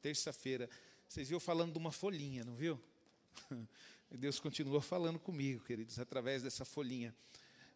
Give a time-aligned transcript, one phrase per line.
[0.00, 0.68] terça-feira.
[1.08, 2.80] Vocês viram falando de uma folhinha, não viu?
[4.10, 7.14] Deus continua falando comigo, queridos, através dessa folhinha.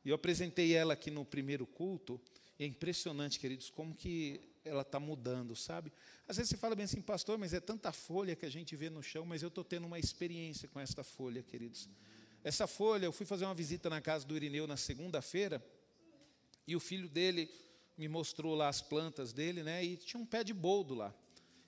[0.04, 2.20] E eu apresentei ela aqui no primeiro culto,
[2.58, 5.92] e é impressionante, queridos, como que ela está mudando, sabe?
[6.26, 8.90] Às vezes você fala bem assim, pastor, mas é tanta folha que a gente vê
[8.90, 11.88] no chão, mas eu estou tendo uma experiência com esta folha, queridos.
[12.42, 15.64] Essa folha, eu fui fazer uma visita na casa do Irineu na segunda-feira,
[16.66, 17.50] e o filho dele
[17.96, 19.84] me mostrou lá as plantas dele, né?
[19.84, 21.14] E tinha um pé de boldo lá.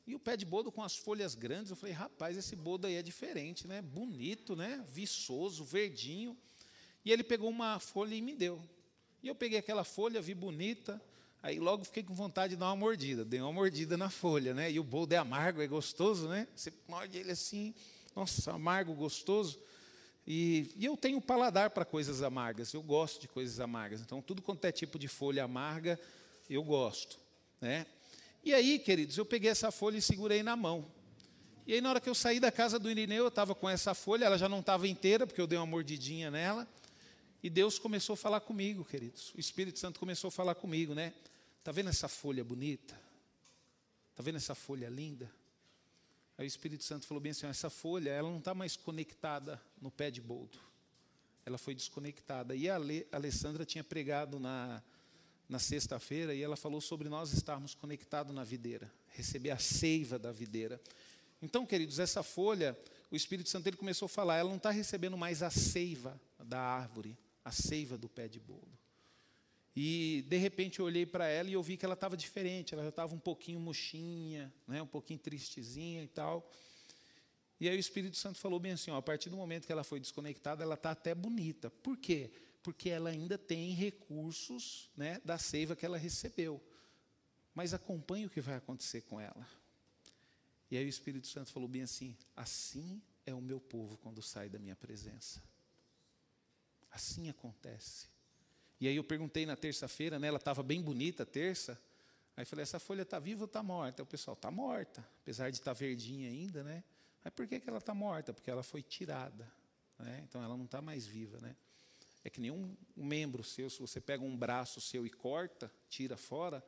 [0.07, 2.95] E o pé de boldo com as folhas grandes, eu falei, rapaz, esse boldo aí
[2.95, 3.83] é diferente, né?
[3.83, 4.85] Bonito, né?
[4.87, 6.37] Viçoso, verdinho.
[7.05, 8.63] E ele pegou uma folha e me deu.
[9.21, 11.03] E eu peguei aquela folha, vi bonita,
[11.43, 13.25] aí logo fiquei com vontade de dar uma mordida.
[13.25, 14.71] Dei uma mordida na folha, né?
[14.71, 16.47] E o boldo é amargo, é gostoso, né?
[16.55, 17.75] Você morde ele assim,
[18.15, 19.59] nossa, amargo, gostoso.
[20.25, 24.01] E, e eu tenho paladar para coisas amargas, eu gosto de coisas amargas.
[24.01, 25.99] Então, tudo quanto é tipo de folha amarga,
[26.49, 27.19] eu gosto.
[27.61, 27.87] Né?
[28.47, 30.87] E aí, queridos, eu peguei essa folha e segurei na mão.
[31.67, 33.93] E aí, na hora que eu saí da casa do Irineu, eu estava com essa
[33.93, 36.65] folha, ela já não estava inteira, porque eu dei uma mordidinha nela.
[37.43, 39.35] E Deus começou a falar comigo, queridos.
[39.35, 41.13] O Espírito Santo começou a falar comigo, né?
[41.59, 42.97] Está vendo essa folha bonita?
[44.13, 45.29] Está vendo essa folha linda?
[46.39, 49.91] Aí o Espírito Santo falou bem assim: essa folha ela não está mais conectada no
[49.91, 50.57] pé de boldo.
[51.45, 52.55] Ela foi desconectada.
[52.55, 54.81] E a Ale, Alessandra tinha pregado na,
[55.49, 60.33] na sexta-feira e ela falou sobre nós estarmos conectados na videira, receber a seiva da
[60.33, 60.81] videira.
[61.41, 62.77] Então, queridos, essa folha,
[63.11, 66.61] o Espírito Santo ele começou a falar, ela não está recebendo mais a seiva da
[66.61, 68.77] árvore, a seiva do pé de boldo.
[69.75, 72.83] E de repente eu olhei para ela e eu vi que ela estava diferente, ela
[72.83, 76.51] já estava um pouquinho murchinha, né, um pouquinho tristezinha e tal.
[77.61, 79.85] E aí o Espírito Santo falou bem assim: ó, a partir do momento que ela
[79.85, 81.71] foi desconectada, ela está até bonita.
[81.71, 82.31] Por quê?
[82.89, 86.63] Ela ainda tem recursos né, da seiva que ela recebeu.
[87.55, 89.47] Mas acompanhe o que vai acontecer com ela.
[90.71, 94.49] E aí o Espírito Santo falou bem assim: assim é o meu povo quando sai
[94.49, 95.43] da minha presença.
[96.91, 98.09] Assim acontece.
[98.81, 101.81] E aí eu perguntei na terça-feira, né, ela estava bem bonita terça.
[102.37, 104.03] Aí falei, essa folha está viva ou está morta?
[104.03, 106.85] O pessoal, está morta, apesar de estar tá verdinha ainda, né?
[107.25, 108.33] Mas por que, que ela está morta?
[108.35, 109.51] Porque ela foi tirada.
[109.99, 110.23] Né?
[110.29, 111.41] Então ela não está mais viva.
[111.41, 111.57] Né?
[112.27, 116.61] É que nenhum membro seu, se você pega um braço seu e corta, tira fora,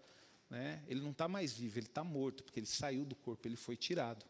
[0.49, 0.81] né?
[0.87, 3.77] ele não está mais vivo, ele está morto, porque ele saiu do corpo, ele foi
[3.77, 4.25] tirado.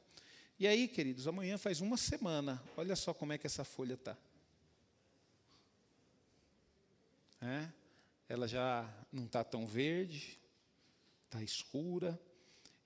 [0.58, 4.16] E aí, queridos, amanhã faz uma semana, olha só como é que essa folha está.
[7.42, 7.68] É?
[8.26, 10.40] Ela já não está tão verde,
[11.26, 12.18] está escura.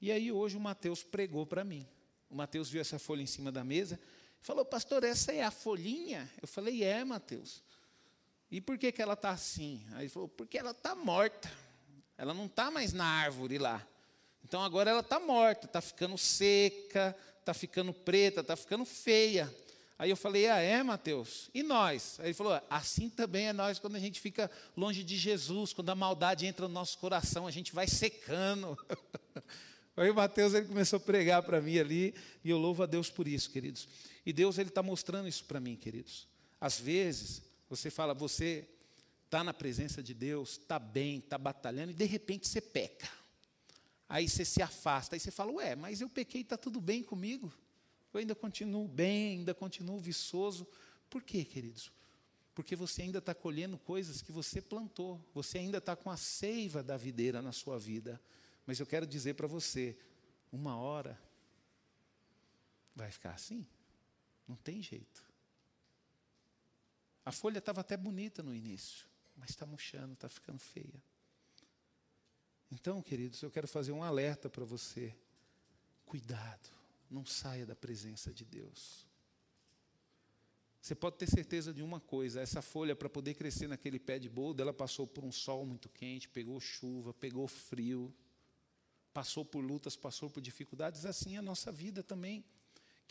[0.00, 1.86] E aí hoje o Mateus pregou para mim.
[2.28, 4.00] O Mateus viu essa folha em cima da mesa
[4.42, 6.28] falou, pastor, essa é a folhinha?
[6.42, 7.62] Eu falei, é, Mateus.
[8.52, 9.82] E por que, que ela está assim?
[9.92, 11.50] Aí ele falou, porque ela está morta.
[12.18, 13.84] Ela não está mais na árvore lá.
[14.44, 19.50] Então agora ela está morta, está ficando seca, está ficando preta, está ficando feia.
[19.98, 21.48] Aí eu falei, ah, é, Mateus?
[21.54, 22.20] E nós?
[22.20, 25.88] Aí ele falou, assim também é nós quando a gente fica longe de Jesus, quando
[25.88, 28.76] a maldade entra no nosso coração, a gente vai secando.
[29.96, 32.14] Aí o Mateus ele começou a pregar para mim ali,
[32.44, 33.88] e eu louvo a Deus por isso, queridos.
[34.26, 36.28] E Deus ele está mostrando isso para mim, queridos.
[36.60, 38.68] Às vezes, você fala, você
[39.24, 43.08] está na presença de Deus, está bem, está batalhando, e de repente você peca.
[44.06, 47.50] Aí você se afasta, aí você fala, ué, mas eu pequei, está tudo bem comigo?
[48.12, 50.68] Eu ainda continuo bem, ainda continuo viçoso.
[51.08, 51.90] Por quê, queridos?
[52.54, 55.18] Porque você ainda está colhendo coisas que você plantou.
[55.32, 58.20] Você ainda está com a seiva da videira na sua vida.
[58.66, 59.96] Mas eu quero dizer para você:
[60.52, 61.18] uma hora
[62.94, 63.66] vai ficar assim.
[64.46, 65.31] Não tem jeito.
[67.24, 69.06] A folha estava até bonita no início,
[69.36, 71.02] mas está murchando, está ficando feia.
[72.70, 75.14] Então, queridos, eu quero fazer um alerta para você.
[76.04, 79.06] Cuidado não saia da presença de Deus.
[80.80, 84.28] Você pode ter certeza de uma coisa: essa folha, para poder crescer naquele pé de
[84.28, 88.12] boldo, ela passou por um sol muito quente, pegou chuva, pegou frio,
[89.12, 91.04] passou por lutas, passou por dificuldades.
[91.04, 92.44] Assim é a nossa vida também.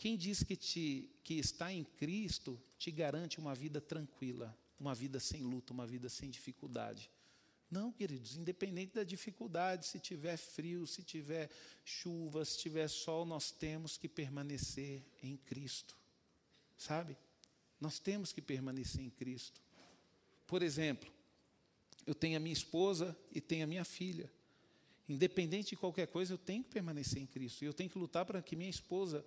[0.02, 5.20] Quem diz que, te, que está em Cristo te garante uma vida tranquila, uma vida
[5.20, 7.08] sem luta, uma vida sem dificuldade.
[7.70, 11.48] Não, queridos, independente da dificuldade, se tiver frio, se tiver
[11.84, 15.96] chuva, se tiver sol, nós temos que permanecer em Cristo.
[16.76, 17.16] Sabe?
[17.80, 19.62] Nós temos que permanecer em Cristo.
[20.48, 21.12] Por exemplo,
[22.04, 24.28] eu tenho a minha esposa e tenho a minha filha.
[25.08, 27.62] Independente de qualquer coisa, eu tenho que permanecer em Cristo.
[27.62, 29.24] E eu tenho que lutar para que minha esposa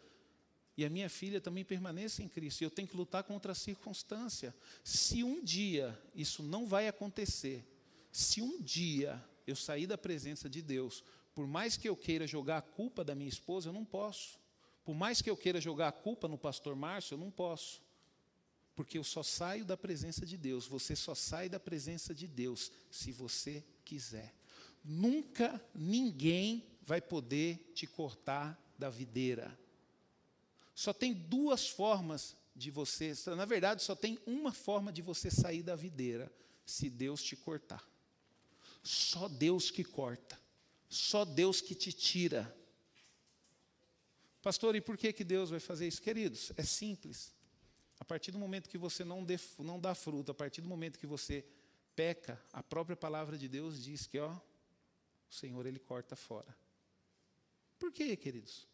[0.77, 2.61] e a minha filha também permaneçam em Cristo.
[2.61, 4.53] E eu tenho que lutar contra a circunstância.
[4.83, 7.65] Se um dia isso não vai acontecer,
[8.11, 11.03] se um dia eu sair da presença de Deus
[11.35, 14.39] por mais que eu queira jogar a culpa da minha esposa, eu não posso.
[14.85, 17.83] Por mais que eu queira jogar a culpa no pastor Márcio, eu não posso.
[18.73, 20.65] Porque eu só saio da presença de Deus.
[20.65, 24.33] Você só sai da presença de Deus se você quiser.
[24.81, 29.57] Nunca ninguém vai poder te cortar da videira.
[30.75, 35.63] Só tem duas formas de você, na verdade, só tem uma forma de você sair
[35.63, 36.31] da videira,
[36.65, 37.83] se Deus te cortar.
[38.83, 40.39] Só Deus que corta.
[40.87, 42.55] Só Deus que te tira.
[44.41, 46.01] Pastor, e por que, que Deus vai fazer isso?
[46.01, 47.33] Queridos, é simples.
[47.99, 49.25] A partir do momento que você não,
[49.59, 51.43] não dá fruto, a partir do momento que você
[51.95, 56.55] peca, a própria palavra de Deus diz que ó, o Senhor ele corta fora.
[57.79, 58.67] Por quê, queridos?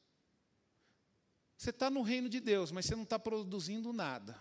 [1.62, 4.36] Você está no reino de Deus, mas você não está produzindo nada.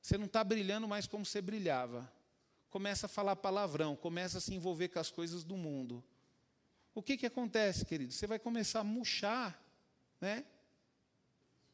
[0.00, 2.10] Você não está brilhando mais como você brilhava.
[2.70, 6.02] Começa a falar palavrão, começa a se envolver com as coisas do mundo.
[6.94, 8.10] O que, que acontece, querido?
[8.10, 9.62] Você vai começar a murchar,
[10.18, 10.46] né?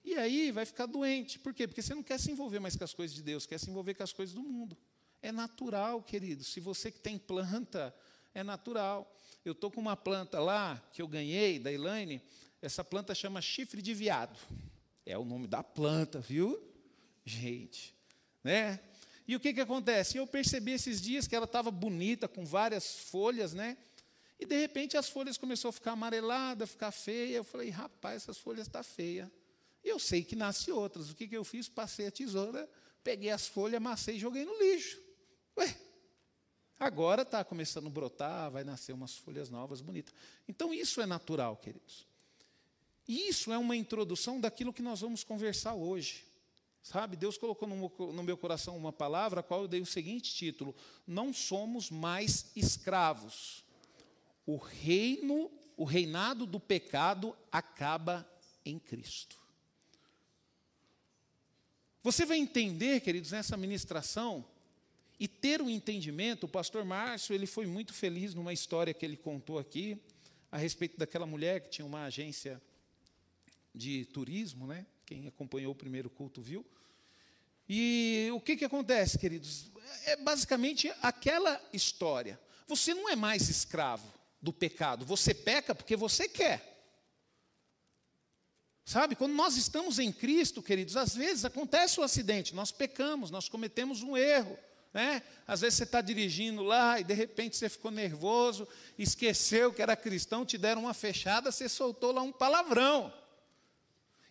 [0.03, 1.39] E aí vai ficar doente.
[1.39, 1.69] Por quê?
[1.69, 3.95] Porque você não quer se envolver mais com as coisas de Deus, quer se envolver
[3.95, 4.77] com as coisas do mundo.
[5.23, 6.43] É natural, querido.
[6.43, 7.95] Se você que tem planta,
[8.35, 9.17] é natural.
[9.45, 12.21] Eu estou com uma planta lá que eu ganhei da Elaine.
[12.61, 14.39] Essa planta chama chifre de viado.
[15.07, 16.61] É o nome da planta, viu?
[17.25, 17.95] Gente,
[18.43, 18.81] né?
[19.27, 20.17] E o que, que acontece?
[20.17, 23.77] Eu percebi esses dias que ela estava bonita, com várias folhas, né?
[24.41, 27.37] E de repente as folhas começaram a ficar amareladas, ficar feia.
[27.37, 29.29] Eu falei, rapaz, essas folhas estão tá feias.
[29.85, 31.11] E eu sei que nasce outras.
[31.11, 31.69] O que, que eu fiz?
[31.69, 32.69] Passei a tesoura,
[33.05, 34.99] peguei as folhas, amassei e joguei no lixo.
[35.59, 35.77] Ué,
[36.81, 40.15] agora está começando a brotar, vai nascer umas folhas novas, bonitas.
[40.49, 42.08] Então isso é natural, queridos.
[43.09, 46.25] E isso é uma introdução daquilo que nós vamos conversar hoje.
[46.83, 50.75] Sabe, Deus colocou no meu coração uma palavra a qual eu dei o seguinte título:
[51.07, 53.65] Não somos mais escravos
[54.49, 58.27] o reino, o reinado do pecado acaba
[58.65, 59.37] em Cristo.
[62.03, 64.43] Você vai entender, queridos, nessa ministração
[65.21, 66.45] e ter um entendimento.
[66.45, 70.01] O pastor Márcio, ele foi muito feliz numa história que ele contou aqui
[70.51, 72.59] a respeito daquela mulher que tinha uma agência
[73.79, 74.85] de turismo, né?
[75.07, 76.67] Quem acompanhou o primeiro culto viu.
[77.69, 79.71] E o que, que acontece, queridos?
[80.05, 82.39] É basicamente aquela história.
[82.67, 85.05] Você não é mais escravo do pecado.
[85.07, 86.77] Você peca porque você quer.
[88.85, 93.31] Sabe, quando nós estamos em Cristo, queridos, às vezes acontece o um acidente, nós pecamos,
[93.31, 94.59] nós cometemos um erro.
[94.95, 95.23] Né?
[95.47, 98.67] Às vezes você está dirigindo lá e de repente você ficou nervoso,
[98.99, 103.13] esqueceu que era cristão, te deram uma fechada, você soltou lá um palavrão.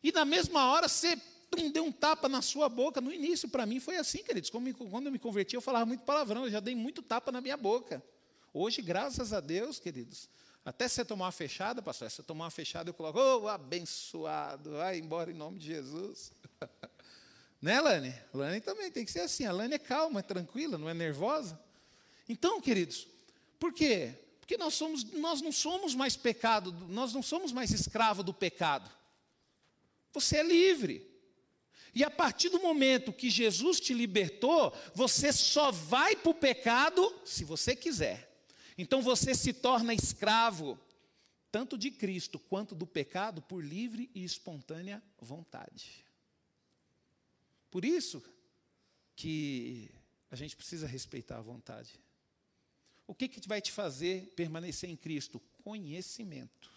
[0.07, 1.19] E na mesma hora você
[1.73, 3.01] deu um tapa na sua boca.
[3.01, 4.49] No início, para mim, foi assim, queridos.
[4.49, 7.57] Quando eu me converti, eu falava muito palavrão, eu já dei muito tapa na minha
[7.57, 8.01] boca.
[8.53, 10.29] Hoje, graças a Deus, queridos,
[10.63, 14.77] até você tomar uma fechada, pastor, se você tomar uma fechada, eu coloco, oh, abençoado,
[14.77, 16.31] vai embora em nome de Jesus.
[17.61, 18.15] né, Lani?
[18.33, 19.45] Lani também tem que ser assim.
[19.45, 21.59] A Lani é calma, é tranquila, não é nervosa.
[22.29, 23.05] Então, queridos,
[23.59, 24.13] por quê?
[24.39, 28.89] Porque nós, somos, nós não somos mais pecado, nós não somos mais escravo do pecado.
[30.17, 31.07] Você é livre.
[31.93, 37.21] E a partir do momento que Jesus te libertou, você só vai para o pecado
[37.23, 38.27] se você quiser.
[38.75, 40.79] Então você se torna escravo,
[41.51, 46.03] tanto de Cristo quanto do pecado, por livre e espontânea vontade.
[47.69, 48.23] Por isso
[49.15, 49.91] que
[50.31, 51.99] a gente precisa respeitar a vontade.
[53.05, 55.39] O que, que vai te fazer permanecer em Cristo?
[55.63, 56.71] Conhecimento.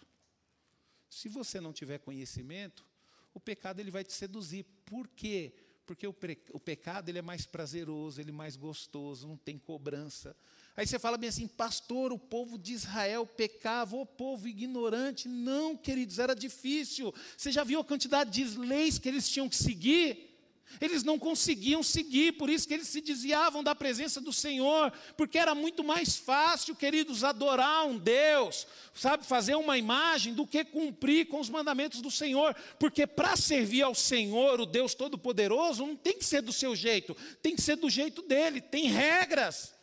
[1.09, 2.90] Se você não tiver conhecimento,
[3.35, 4.65] o pecado ele vai te seduzir.
[4.85, 5.53] Por quê?
[5.87, 6.15] Porque o,
[6.53, 10.37] o pecado ele é mais prazeroso, ele é mais gostoso, não tem cobrança.
[10.77, 15.29] Aí você fala bem assim, pastor, o povo de Israel pecava, o povo ignorante.
[15.29, 17.13] Não, queridos, era difícil.
[17.37, 20.30] Você já viu a quantidade de leis que eles tinham que seguir?
[20.79, 25.39] Eles não conseguiam seguir, por isso que eles se desviavam da presença do Senhor, porque
[25.39, 31.27] era muito mais fácil, queridos, adorar um Deus, sabe, fazer uma imagem, do que cumprir
[31.29, 36.19] com os mandamentos do Senhor, porque para servir ao Senhor, o Deus Todo-Poderoso, não tem
[36.19, 39.75] que ser do seu jeito, tem que ser do jeito dele, tem regras.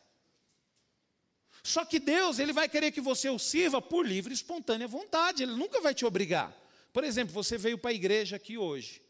[1.63, 5.43] Só que Deus, ele vai querer que você o sirva por livre e espontânea vontade,
[5.43, 6.55] ele nunca vai te obrigar.
[6.93, 9.01] Por exemplo, você veio para a igreja aqui hoje,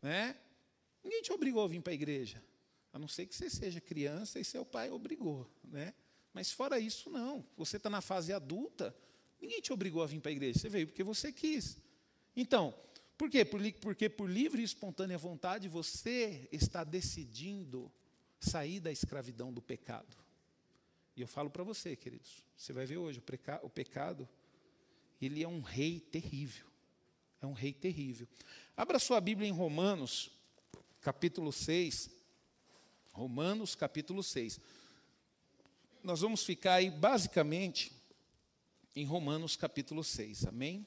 [0.00, 0.34] né?
[1.02, 2.42] Ninguém te obrigou a vir para a igreja,
[2.92, 5.94] a não ser que você seja criança e seu pai obrigou, né?
[6.32, 7.44] Mas fora isso, não.
[7.56, 8.94] Você está na fase adulta,
[9.40, 11.78] ninguém te obrigou a vir para a igreja, você veio porque você quis.
[12.34, 12.74] Então,
[13.18, 13.44] por quê?
[13.44, 17.92] Porque por livre e espontânea vontade você está decidindo
[18.40, 20.16] sair da escravidão do pecado.
[21.14, 23.22] E eu falo para você, queridos, você vai ver hoje,
[23.62, 24.28] o, pecado
[25.20, 26.66] ele é um rei terrível.
[27.40, 28.26] É um rei terrível.
[28.76, 30.30] Abra sua Bíblia em Romanos,
[31.02, 32.10] capítulo 6.
[33.12, 34.60] Romanos, capítulo 6.
[36.02, 37.92] Nós vamos ficar aí, basicamente,
[38.94, 40.46] em Romanos, capítulo 6.
[40.46, 40.86] Amém?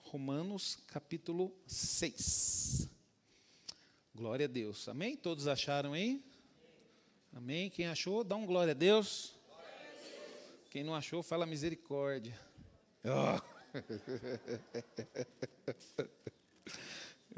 [0.00, 2.88] Romanos, capítulo 6.
[4.14, 4.88] Glória a Deus.
[4.88, 5.16] Amém?
[5.16, 6.24] Todos acharam aí?
[7.32, 7.70] Amém?
[7.70, 9.34] Quem achou, dá um glória a Deus.
[10.70, 12.38] Quem não achou, fala misericórdia.
[13.04, 13.58] Oh.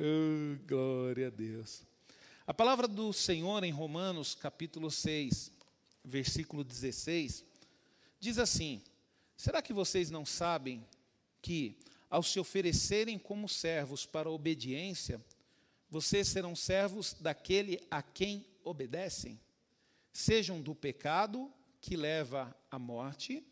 [0.00, 1.82] oh, glória a Deus.
[2.46, 5.52] A palavra do Senhor em Romanos, capítulo 6,
[6.04, 7.44] versículo 16,
[8.18, 8.82] diz assim:
[9.36, 10.86] Será que vocês não sabem
[11.42, 11.76] que,
[12.08, 15.20] ao se oferecerem como servos para a obediência,
[15.88, 19.38] vocês serão servos daquele a quem obedecem?
[20.12, 23.44] Sejam do pecado que leva à morte,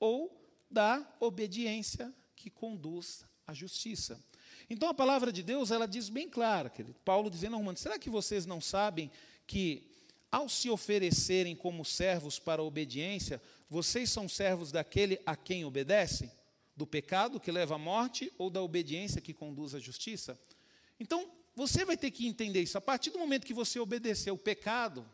[0.00, 4.20] ou da obediência que conduz à justiça.
[4.68, 6.96] Então a palavra de Deus, ela diz bem clara, querido.
[7.04, 9.10] Paulo dizendo a Romanos, será que vocês não sabem
[9.46, 9.86] que
[10.30, 16.30] ao se oferecerem como servos para a obediência, vocês são servos daquele a quem obedecem?
[16.76, 20.38] Do pecado que leva à morte ou da obediência que conduz à justiça?
[20.98, 22.76] Então, você vai ter que entender isso.
[22.76, 25.06] A partir do momento que você obedecer o pecado,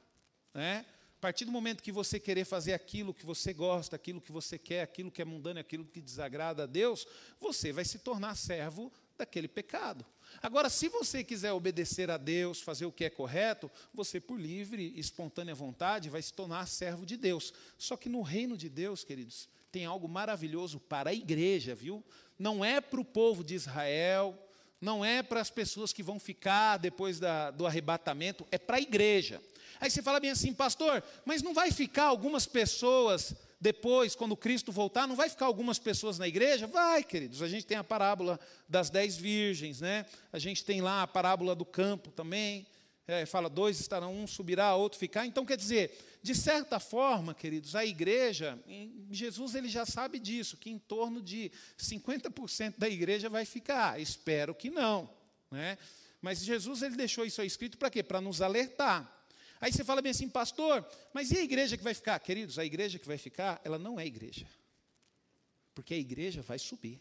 [0.53, 0.85] né,
[1.17, 4.59] a partir do momento que você querer fazer aquilo que você gosta, aquilo que você
[4.59, 7.07] quer, aquilo que é mundano, aquilo que desagrada a Deus,
[7.41, 10.05] você vai se tornar servo daquele pecado.
[10.43, 14.93] Agora, se você quiser obedecer a Deus, fazer o que é correto, você, por livre
[14.95, 17.53] e espontânea vontade, vai se tornar servo de Deus.
[17.77, 22.05] Só que no reino de Deus, queridos, tem algo maravilhoso para a igreja, viu?
[22.39, 24.39] Não é para o povo de Israel,
[24.81, 28.81] não é para as pessoas que vão ficar depois da, do arrebatamento, é para a
[28.81, 29.41] igreja.
[29.81, 34.73] Aí você fala bem assim, pastor, mas não vai ficar algumas pessoas depois, quando Cristo
[34.73, 36.67] voltar, não vai ficar algumas pessoas na igreja?
[36.67, 37.43] Vai, queridos.
[37.43, 40.05] A gente tem a parábola das dez virgens, né?
[40.33, 42.67] A gente tem lá a parábola do campo também.
[43.07, 45.27] É, fala, dois estarão, um subirá, outro ficar.
[45.27, 48.59] Então, quer dizer, de certa forma, queridos, a igreja,
[49.13, 54.01] Jesus ele já sabe disso, que em torno de 50% da igreja vai ficar.
[54.01, 55.09] Espero que não.
[55.53, 55.79] Né?
[56.21, 58.03] Mas Jesus ele deixou isso aí escrito para quê?
[58.03, 59.22] Para nos alertar.
[59.63, 62.19] Aí você fala bem assim, pastor, mas e a igreja que vai ficar?
[62.19, 64.45] Queridos, a igreja que vai ficar, ela não é igreja.
[65.73, 67.01] Porque a igreja vai subir.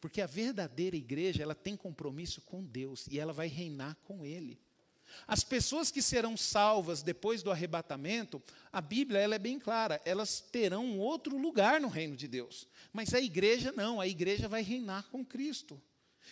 [0.00, 4.58] Porque a verdadeira igreja, ela tem compromisso com Deus e ela vai reinar com Ele.
[5.26, 10.40] As pessoas que serão salvas depois do arrebatamento, a Bíblia ela é bem clara, elas
[10.40, 12.66] terão um outro lugar no reino de Deus.
[12.94, 15.78] Mas a igreja não, a igreja vai reinar com Cristo.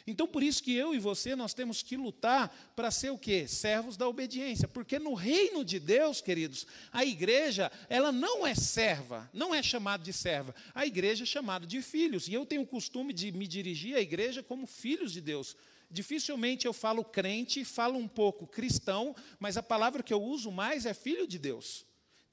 [0.07, 3.47] Então, por isso que eu e você, nós temos que lutar para ser o quê?
[3.47, 4.67] Servos da obediência.
[4.67, 10.03] Porque no reino de Deus, queridos, a igreja, ela não é serva, não é chamada
[10.03, 10.55] de serva.
[10.75, 12.29] A igreja é chamada de filhos.
[12.29, 15.57] E eu tenho o costume de me dirigir à igreja como filhos de Deus.
[15.91, 20.85] Dificilmente eu falo crente, falo um pouco cristão, mas a palavra que eu uso mais
[20.85, 21.87] é filho de Deus.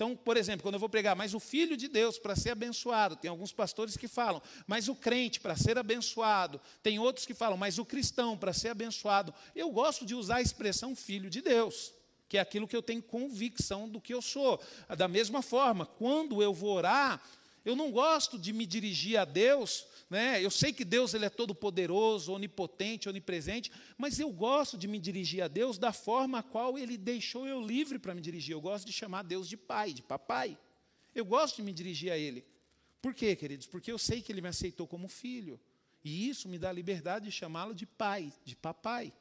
[0.04, 3.16] Então, por exemplo, quando eu vou pregar, mas o filho de Deus para ser abençoado,
[3.16, 7.56] tem alguns pastores que falam, mas o crente para ser abençoado, tem outros que falam,
[7.56, 9.34] mas o cristão para ser abençoado.
[9.56, 11.94] Eu gosto de usar a expressão filho de Deus,
[12.28, 14.60] que é aquilo que eu tenho convicção do que eu sou.
[14.98, 17.24] Da mesma forma, quando eu vou orar,
[17.64, 20.46] eu não gosto de me dirigir a Deus né?
[20.46, 25.00] Eu sei que Deus ele é todo poderoso, onipotente, onipresente, mas eu gosto de me
[25.00, 28.54] dirigir a Deus da forma a qual Ele deixou eu livre para me dirigir.
[28.54, 30.56] Eu gosto de chamar Deus de pai, de papai.
[31.16, 32.46] Eu gosto de me dirigir a Ele.
[33.02, 33.66] Por quê, queridos?
[33.66, 35.60] Porque eu sei que Ele me aceitou como filho.
[36.04, 39.12] E isso me dá a liberdade de chamá-lo de pai, de papai.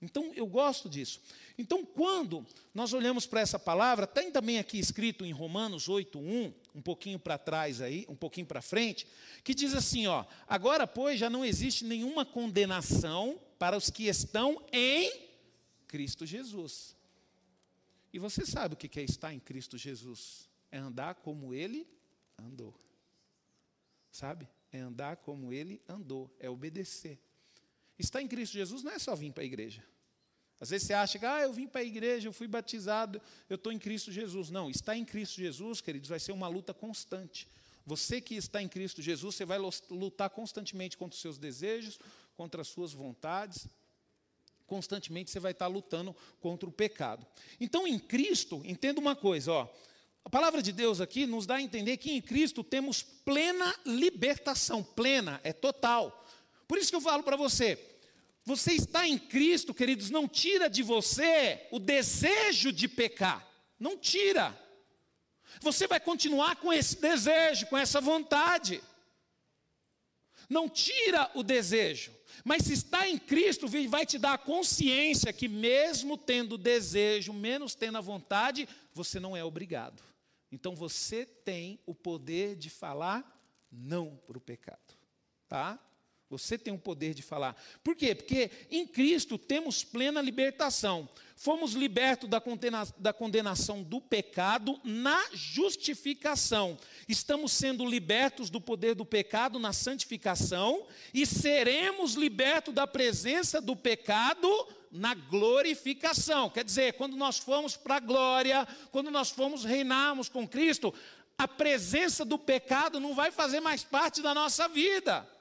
[0.00, 1.20] Então, eu gosto disso.
[1.56, 6.82] Então, quando nós olhamos para essa palavra, tem também aqui escrito em Romanos 8:1, um
[6.82, 9.06] pouquinho para trás aí, um pouquinho para frente,
[9.42, 14.62] que diz assim, ó: "Agora, pois, já não existe nenhuma condenação para os que estão
[14.70, 15.10] em
[15.86, 16.94] Cristo Jesus."
[18.12, 20.48] E você sabe o que é estar em Cristo Jesus?
[20.70, 21.86] É andar como ele
[22.38, 22.74] andou.
[24.10, 24.48] Sabe?
[24.72, 27.18] É andar como ele andou, é obedecer.
[27.98, 29.82] Estar em Cristo Jesus não é só vir para a igreja.
[30.60, 33.56] Às vezes você acha que, ah, eu vim para a igreja, eu fui batizado, eu
[33.56, 34.50] estou em Cristo Jesus.
[34.50, 37.46] Não, estar em Cristo Jesus, queridos, vai ser uma luta constante.
[37.84, 39.58] Você que está em Cristo Jesus, você vai
[39.90, 41.98] lutar constantemente contra os seus desejos,
[42.36, 43.68] contra as suas vontades.
[44.66, 47.24] Constantemente você vai estar lutando contra o pecado.
[47.60, 49.68] Então, em Cristo, entenda uma coisa, ó.
[50.24, 54.82] A palavra de Deus aqui nos dá a entender que em Cristo temos plena libertação,
[54.82, 56.25] plena, é total.
[56.66, 57.78] Por isso que eu falo para você,
[58.44, 63.44] você está em Cristo, queridos, não tira de você o desejo de pecar.
[63.78, 64.56] Não tira.
[65.60, 68.82] Você vai continuar com esse desejo, com essa vontade.
[70.48, 72.12] não tira o desejo.
[72.44, 77.74] Mas se está em Cristo, vai te dar a consciência que, mesmo tendo desejo, menos
[77.74, 80.00] tendo a vontade, você não é obrigado.
[80.52, 83.24] Então você tem o poder de falar
[83.72, 84.94] não para o pecado.
[85.48, 85.80] Tá?
[86.28, 87.56] Você tem o poder de falar.
[87.84, 88.12] Por quê?
[88.12, 91.08] Porque em Cristo temos plena libertação.
[91.36, 96.76] Fomos libertos da, condena da condenação do pecado na justificação.
[97.08, 103.76] Estamos sendo libertos do poder do pecado na santificação e seremos libertos da presença do
[103.76, 104.48] pecado
[104.90, 106.50] na glorificação.
[106.50, 110.92] Quer dizer, quando nós formos para a glória, quando nós formos reinarmos com Cristo,
[111.38, 115.35] a presença do pecado não vai fazer mais parte da nossa vida.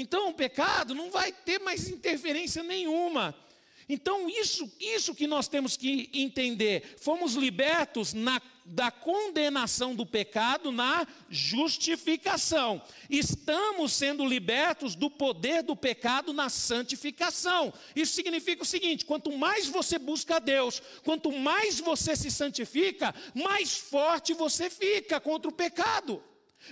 [0.00, 3.36] Então o pecado não vai ter mais interferência nenhuma.
[3.86, 6.94] Então, isso, isso que nós temos que entender.
[7.00, 12.80] Fomos libertos na, da condenação do pecado na justificação.
[13.10, 17.74] Estamos sendo libertos do poder do pecado na santificação.
[17.94, 23.12] Isso significa o seguinte: quanto mais você busca a Deus, quanto mais você se santifica,
[23.34, 26.22] mais forte você fica contra o pecado.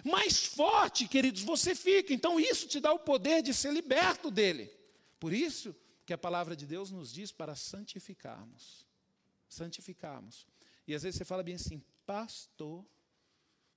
[0.04, 2.12] Mais forte, queridos, você fica.
[2.12, 4.71] Então, isso te dá o poder de ser liberto dele.
[5.18, 8.87] Por isso que a palavra de Deus nos diz para santificarmos.
[9.49, 10.47] Santificarmos.
[10.87, 12.85] E às vezes você fala bem assim, pastor,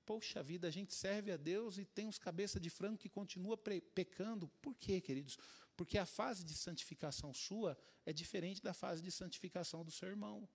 [0.06, 3.58] poxa vida, a gente serve a Deus e tem uns cabeça de frango que continua
[3.58, 4.48] pecando.
[4.62, 5.38] Por quê, queridos?
[5.76, 10.48] Porque a fase de santificação sua é diferente da fase de santificação do seu irmão.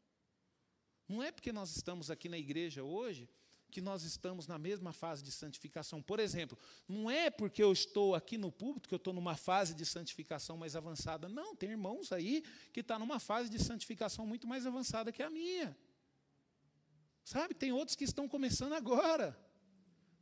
[1.08, 3.28] Não é porque nós estamos aqui na igreja hoje
[3.70, 6.00] que nós estamos na mesma fase de santificação.
[6.02, 6.58] Por exemplo,
[6.88, 10.56] não é porque eu estou aqui no púlpito que eu estou numa fase de santificação
[10.56, 11.28] mais avançada.
[11.28, 12.42] Não, tem irmãos aí
[12.72, 15.76] que estão tá numa fase de santificação muito mais avançada que a minha.
[17.24, 19.36] Sabe, tem outros que estão começando agora.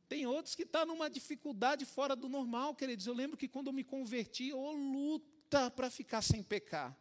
[0.09, 3.07] Tem outros que estão tá numa dificuldade fora do normal, queridos.
[3.07, 6.97] Eu lembro que quando eu me converti, ô luta para ficar sem pecar.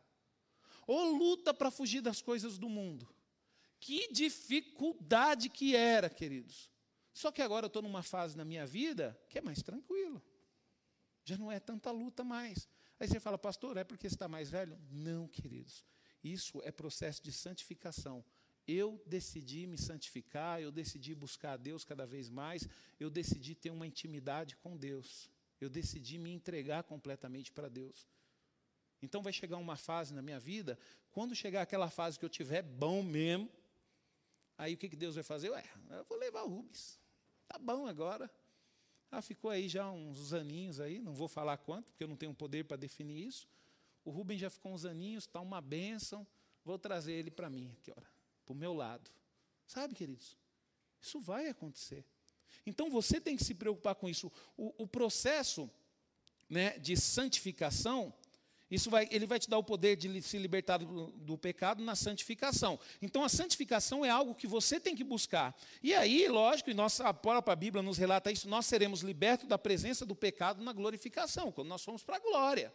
[0.86, 3.08] Ô luta para fugir das coisas do mundo.
[3.84, 6.72] Que dificuldade que era, queridos.
[7.13, 10.24] Só que agora eu estou numa fase na minha vida que é mais tranquilo.
[11.26, 12.65] Já não é tanta luta mais.
[12.98, 14.80] Aí você fala, pastor, é porque está mais velho?
[14.89, 15.84] Não, queridos.
[16.24, 18.24] Isso é processo de santificação.
[18.65, 22.65] Eu decidi me santificar, eu decidi buscar a Deus cada vez mais,
[22.98, 25.30] eu decidi ter uma intimidade com Deus.
[25.60, 28.08] Eu decidi me entregar completamente para Deus.
[29.02, 30.80] Então vai chegar uma fase na minha vida,
[31.12, 33.52] quando chegar aquela fase que eu tiver bom mesmo,
[34.57, 35.49] Aí o que, que Deus vai fazer?
[35.49, 36.99] Ué, eu vou levar o Rubens.
[37.47, 38.29] Tá bom agora.
[39.11, 42.33] Ah, ficou aí já uns aninhos aí, não vou falar quanto, porque eu não tenho
[42.33, 43.47] poder para definir isso.
[44.03, 46.25] O Rubens já ficou uns aninhos, está uma bênção.
[46.65, 49.11] Vou trazer ele para mim, aqui, para o meu lado.
[49.67, 50.37] Sabe, queridos?
[50.99, 52.05] Isso vai acontecer.
[52.65, 54.31] Então você tem que se preocupar com isso.
[54.57, 55.69] O, o processo
[56.49, 58.13] né, de santificação
[58.73, 61.95] isso vai, ele vai te dar o poder de se libertar do, do, pecado na
[61.95, 62.79] santificação.
[63.01, 65.55] Então a santificação é algo que você tem que buscar.
[65.83, 69.59] E aí, lógico, e nossa, a própria Bíblia nos relata isso, nós seremos libertos da
[69.59, 72.73] presença do pecado na glorificação, quando nós formos para a glória.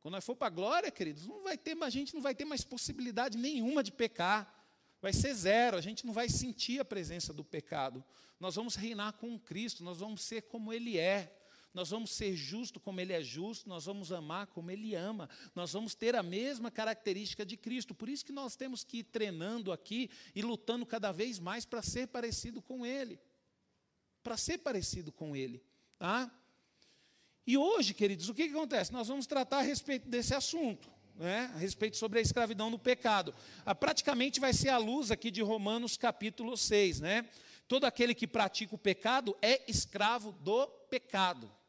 [0.00, 2.44] Quando nós for para a glória, queridos, não vai ter, a gente não vai ter
[2.44, 4.52] mais possibilidade nenhuma de pecar.
[5.00, 8.04] Vai ser zero, a gente não vai sentir a presença do pecado.
[8.40, 11.39] Nós vamos reinar com Cristo, nós vamos ser como Ele é
[11.72, 15.72] nós vamos ser justos como Ele é justo, nós vamos amar como Ele ama, nós
[15.72, 17.94] vamos ter a mesma característica de Cristo.
[17.94, 21.82] Por isso que nós temos que ir treinando aqui e lutando cada vez mais para
[21.82, 23.20] ser parecido com Ele.
[24.22, 25.62] Para ser parecido com Ele.
[25.98, 26.30] Tá?
[27.46, 28.92] E hoje, queridos, o que, que acontece?
[28.92, 30.90] Nós vamos tratar a respeito desse assunto.
[31.16, 33.34] Né, a respeito sobre a escravidão do pecado.
[33.66, 37.00] Ah, praticamente vai ser a luz aqui de Romanos capítulo 6.
[37.00, 37.28] Né?
[37.68, 41.59] Todo aquele que pratica o pecado é escravo do pecado.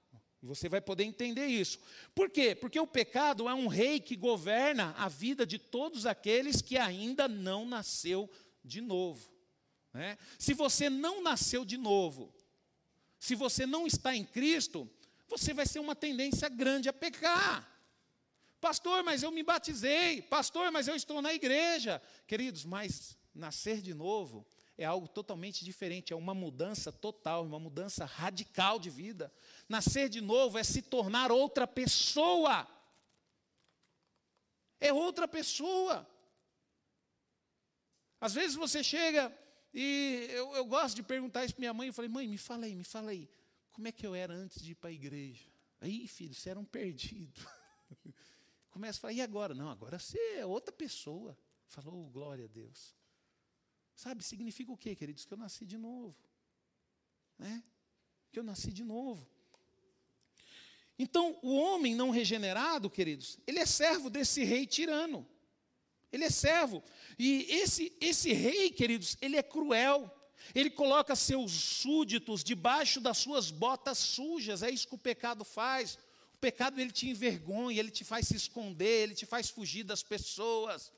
[0.42, 1.80] E você vai poder entender isso.
[2.16, 2.56] Por quê?
[2.56, 7.28] Porque o pecado é um rei que governa a vida de todos aqueles que ainda
[7.28, 8.30] não nasceu
[8.64, 9.32] de novo.
[9.94, 10.18] Né?
[10.40, 12.34] Se você não nasceu de novo,
[13.20, 14.90] se você não está em Cristo,
[15.28, 17.70] você vai ser uma tendência grande a pecar.
[18.60, 20.24] Pastor, mas eu me batizei.
[20.24, 22.02] Pastor, mas eu estou na igreja.
[22.26, 24.46] Queridos, mas nascer de novo
[24.78, 29.32] é algo totalmente diferente, é uma mudança total, uma mudança radical de vida.
[29.72, 32.68] Nascer de novo é se tornar outra pessoa.
[34.80, 36.06] É outra pessoa.
[38.20, 39.36] Às vezes você chega
[39.74, 41.88] e eu, eu gosto de perguntar isso para minha mãe.
[41.88, 43.30] Eu falei, mãe, me fala aí, me fala aí.
[43.72, 45.50] Como é que eu era antes de ir para a igreja?
[45.80, 47.42] Aí, filho, você era um perdido.
[48.72, 49.54] Começa a falar, e agora?
[49.54, 51.38] Não, agora você é outra pessoa.
[51.68, 52.94] Falou, glória a Deus.
[53.96, 55.24] Sabe, significa o quê, queridos?
[55.24, 56.18] Que eu nasci de novo.
[57.40, 57.64] Né?
[58.32, 59.28] que eu nasci de novo.
[61.02, 65.28] Então, o homem não regenerado, queridos, ele é servo desse rei tirano.
[66.12, 66.84] Ele é servo.
[67.18, 70.16] E esse, esse rei, queridos, ele é cruel.
[70.54, 74.62] Ele coloca seus súditos debaixo das suas botas sujas.
[74.62, 75.98] É isso que o pecado faz.
[76.36, 80.04] O pecado ele te envergonha, ele te faz se esconder, ele te faz fugir das
[80.04, 80.94] pessoas.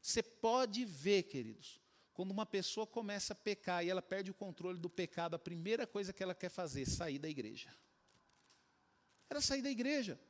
[0.00, 1.78] Você pode ver, queridos,
[2.14, 5.86] quando uma pessoa começa a pecar e ela perde o controle do pecado, a primeira
[5.86, 7.68] coisa que ela quer fazer é sair da igreja.
[9.32, 10.20] Era sair da igreja.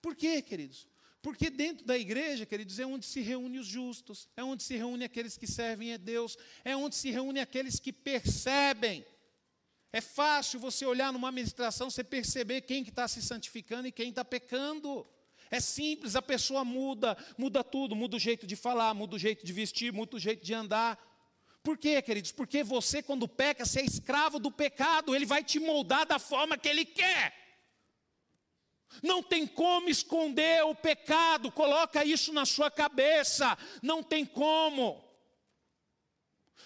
[0.00, 0.86] Por quê, queridos?
[1.20, 5.04] Porque dentro da igreja, queridos, é onde se reúnem os justos, é onde se reúnem
[5.04, 9.04] aqueles que servem a Deus, é onde se reúnem aqueles que percebem.
[9.92, 14.10] É fácil você olhar numa administração, você perceber quem que está se santificando e quem
[14.10, 15.04] está pecando.
[15.50, 19.44] É simples, a pessoa muda, muda tudo, muda o jeito de falar, muda o jeito
[19.44, 21.13] de vestir, muda o jeito de andar.
[21.64, 22.30] Por quê, queridos?
[22.30, 26.58] Porque você, quando peca, você é escravo do pecado, ele vai te moldar da forma
[26.58, 27.34] que ele quer.
[29.02, 35.02] Não tem como esconder o pecado, coloca isso na sua cabeça, não tem como.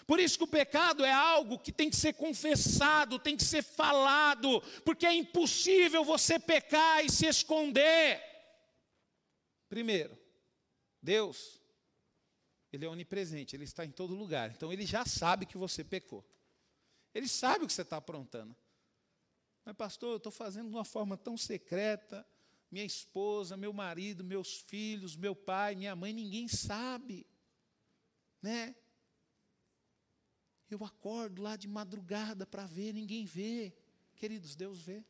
[0.05, 3.63] Por isso que o pecado é algo que tem que ser confessado, tem que ser
[3.63, 8.21] falado, porque é impossível você pecar e se esconder.
[9.69, 10.19] Primeiro,
[11.01, 11.58] Deus,
[12.73, 16.25] Ele é onipresente, Ele está em todo lugar, então Ele já sabe que você pecou,
[17.15, 18.55] Ele sabe o que você está aprontando.
[19.69, 22.27] Mas, pastor, eu estou fazendo de uma forma tão secreta.
[22.71, 27.27] Minha esposa, meu marido, meus filhos, meu pai, minha mãe, ninguém sabe.
[28.41, 28.75] Né?
[30.71, 33.77] Eu acordo lá de madrugada para ver, ninguém vê.
[34.17, 35.05] Queridos, Deus vê.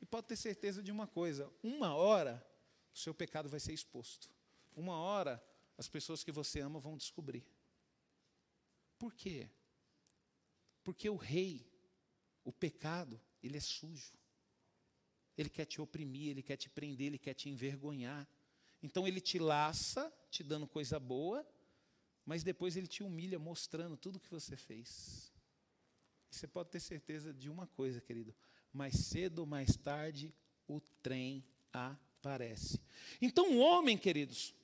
[0.00, 2.44] E pode ter certeza de uma coisa: uma hora
[2.92, 4.28] o seu pecado vai ser exposto.
[4.74, 5.40] Uma hora
[5.76, 7.44] as pessoas que você ama vão descobrir.
[8.98, 9.48] Por quê?
[10.84, 11.66] Porque o rei,
[12.44, 14.12] o pecado, ele é sujo.
[15.36, 18.28] Ele quer te oprimir, ele quer te prender, ele quer te envergonhar.
[18.82, 21.46] Então ele te laça, te dando coisa boa,
[22.24, 25.32] mas depois ele te humilha, mostrando tudo o que você fez.
[26.30, 28.34] Você pode ter certeza de uma coisa, querido:
[28.72, 30.34] mais cedo ou mais tarde
[30.66, 32.80] o trem aparece.
[33.20, 34.54] Então o homem, queridos,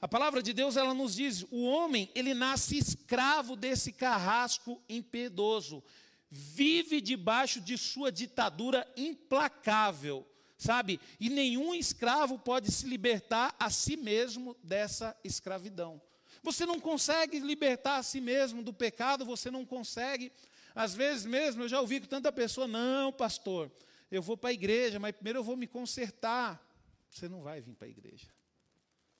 [0.00, 5.82] a palavra de Deus ela nos diz: o homem ele nasce escravo desse carrasco impiedoso
[6.30, 10.24] vive debaixo de sua ditadura implacável,
[10.56, 11.00] sabe?
[11.18, 16.00] E nenhum escravo pode se libertar a si mesmo dessa escravidão.
[16.42, 20.32] Você não consegue libertar a si mesmo do pecado, você não consegue.
[20.72, 23.70] Às vezes mesmo, eu já ouvi com tanta pessoa, não, pastor,
[24.10, 26.64] eu vou para a igreja, mas primeiro eu vou me consertar.
[27.10, 28.28] Você não vai vir para a igreja,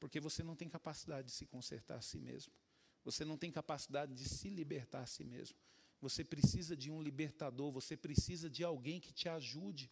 [0.00, 2.52] porque você não tem capacidade de se consertar a si mesmo.
[3.04, 5.56] Você não tem capacidade de se libertar a si mesmo.
[6.00, 9.90] Você precisa de um libertador, você precisa de alguém que te ajude.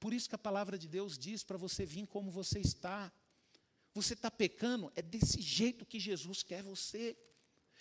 [0.00, 3.12] Por isso que a palavra de Deus diz para você vir como você está.
[3.92, 7.16] Você está pecando, é desse jeito que Jesus quer você.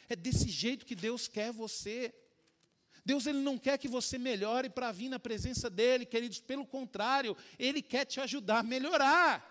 [0.10, 2.14] É desse jeito que Deus quer você.
[3.06, 7.38] Deus ele não quer que você melhore para vir na presença dele, queridos, pelo contrário,
[7.58, 9.49] ele quer te ajudar a melhorar.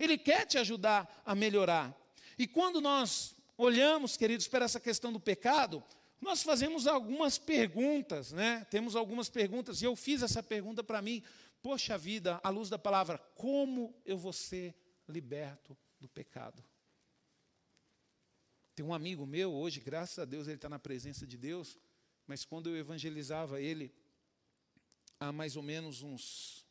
[0.00, 1.94] Ele quer te ajudar a melhorar.
[2.38, 5.84] E quando nós olhamos, queridos, para essa questão do pecado,
[6.18, 8.66] nós fazemos algumas perguntas, né?
[8.70, 11.22] Temos algumas perguntas, e eu fiz essa pergunta para mim.
[11.62, 14.74] Poxa vida, à luz da palavra, como eu vou ser
[15.06, 16.64] liberto do pecado?
[18.74, 21.78] Tem um amigo meu, hoje, graças a Deus, ele está na presença de Deus,
[22.26, 23.94] mas quando eu evangelizava ele,
[25.18, 26.64] há mais ou menos uns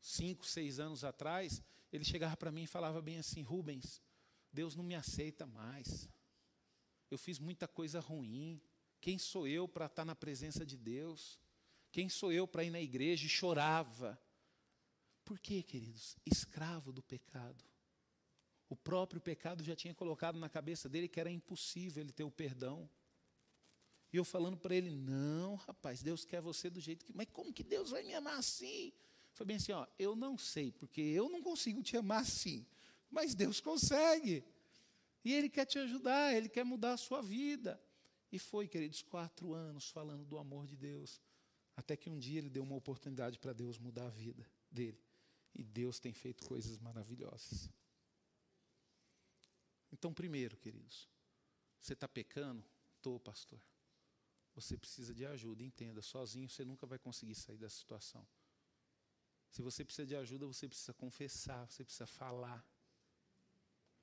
[0.00, 4.00] cinco, seis anos atrás, ele chegava para mim e falava bem assim: Rubens,
[4.52, 6.08] Deus não me aceita mais.
[7.10, 8.60] Eu fiz muita coisa ruim.
[9.00, 11.38] Quem sou eu para estar na presença de Deus?
[11.92, 14.20] Quem sou eu para ir na igreja e chorava?
[15.24, 16.16] Por quê, queridos?
[16.24, 17.64] Escravo do pecado.
[18.68, 22.30] O próprio pecado já tinha colocado na cabeça dele que era impossível ele ter o
[22.30, 22.90] perdão.
[24.12, 27.12] E eu falando para ele: não, rapaz, Deus quer você do jeito que.
[27.12, 28.92] Mas como que Deus vai me amar assim?
[29.36, 32.66] Foi bem assim: ó, eu não sei, porque eu não consigo te amar assim,
[33.10, 34.42] mas Deus consegue.
[35.22, 37.78] E Ele quer te ajudar, Ele quer mudar a sua vida.
[38.32, 41.20] E foi, queridos, quatro anos falando do amor de Deus.
[41.76, 44.98] Até que um dia ele deu uma oportunidade para Deus mudar a vida dele.
[45.54, 47.70] E Deus tem feito coisas maravilhosas.
[49.92, 51.06] Então, primeiro, queridos,
[51.78, 52.64] você está pecando?
[52.96, 53.60] Estou, pastor.
[54.54, 56.00] Você precisa de ajuda, entenda.
[56.00, 58.26] Sozinho você nunca vai conseguir sair dessa situação.
[59.50, 62.64] Se você precisa de ajuda, você precisa confessar, você precisa falar,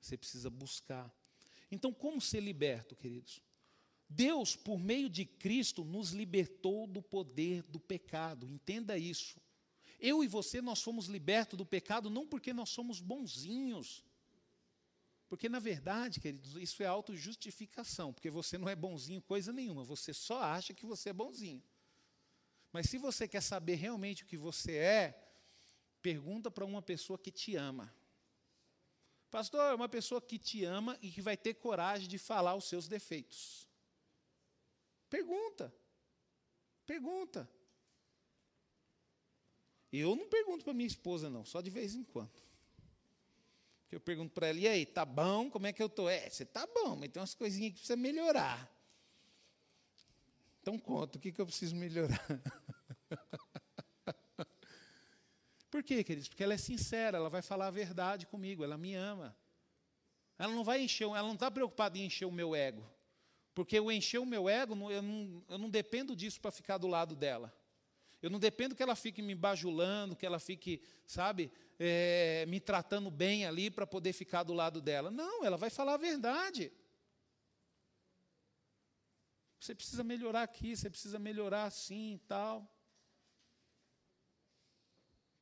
[0.00, 1.12] você precisa buscar.
[1.70, 3.40] Então, como ser liberto, queridos?
[4.08, 8.48] Deus, por meio de Cristo, nos libertou do poder do pecado.
[8.48, 9.40] Entenda isso.
[9.98, 14.04] Eu e você, nós fomos libertos do pecado não porque nós somos bonzinhos.
[15.28, 18.12] Porque, na verdade, queridos, isso é autojustificação.
[18.12, 19.82] Porque você não é bonzinho coisa nenhuma.
[19.82, 21.62] Você só acha que você é bonzinho.
[22.72, 25.23] Mas se você quer saber realmente o que você é,
[26.04, 27.90] pergunta para uma pessoa que te ama.
[29.30, 32.66] Pastor, é uma pessoa que te ama e que vai ter coragem de falar os
[32.66, 33.66] seus defeitos.
[35.08, 35.74] Pergunta.
[36.84, 37.48] Pergunta.
[39.90, 42.42] Eu não pergunto para minha esposa, não, só de vez em quando.
[43.90, 45.50] Eu pergunto para ela, e aí, tá bom?
[45.50, 46.10] Como é que eu estou?
[46.10, 48.70] É, você tá bom, mas tem umas coisinhas que precisa melhorar.
[50.60, 52.20] Então conta, o que, que eu preciso melhorar?
[55.74, 56.28] Por quê, queridos?
[56.28, 59.36] Porque ela é sincera, ela vai falar a verdade comigo, ela me ama.
[60.38, 62.88] Ela não vai encher, ela não está preocupada em encher o meu ego.
[63.52, 66.86] Porque eu encher o meu ego, eu não, eu não dependo disso para ficar do
[66.86, 67.52] lado dela.
[68.22, 73.10] Eu não dependo que ela fique me bajulando, que ela fique, sabe, é, me tratando
[73.10, 75.10] bem ali para poder ficar do lado dela.
[75.10, 76.70] Não, ela vai falar a verdade.
[79.58, 82.73] Você precisa melhorar aqui, você precisa melhorar assim e tal.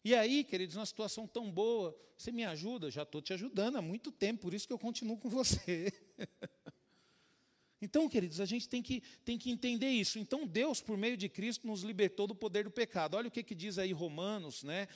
[0.04, 2.90] E aí, queridos, uma situação tão boa, você me ajuda?
[2.90, 5.92] Já estou te ajudando há muito tempo, por isso que eu continuo com você.
[7.84, 10.16] Então, queridos, a gente tem que, tem que entender isso.
[10.16, 13.16] Então, Deus, por meio de Cristo, nos libertou do poder do pecado.
[13.16, 14.86] Olha o que, que diz aí Romanos, né,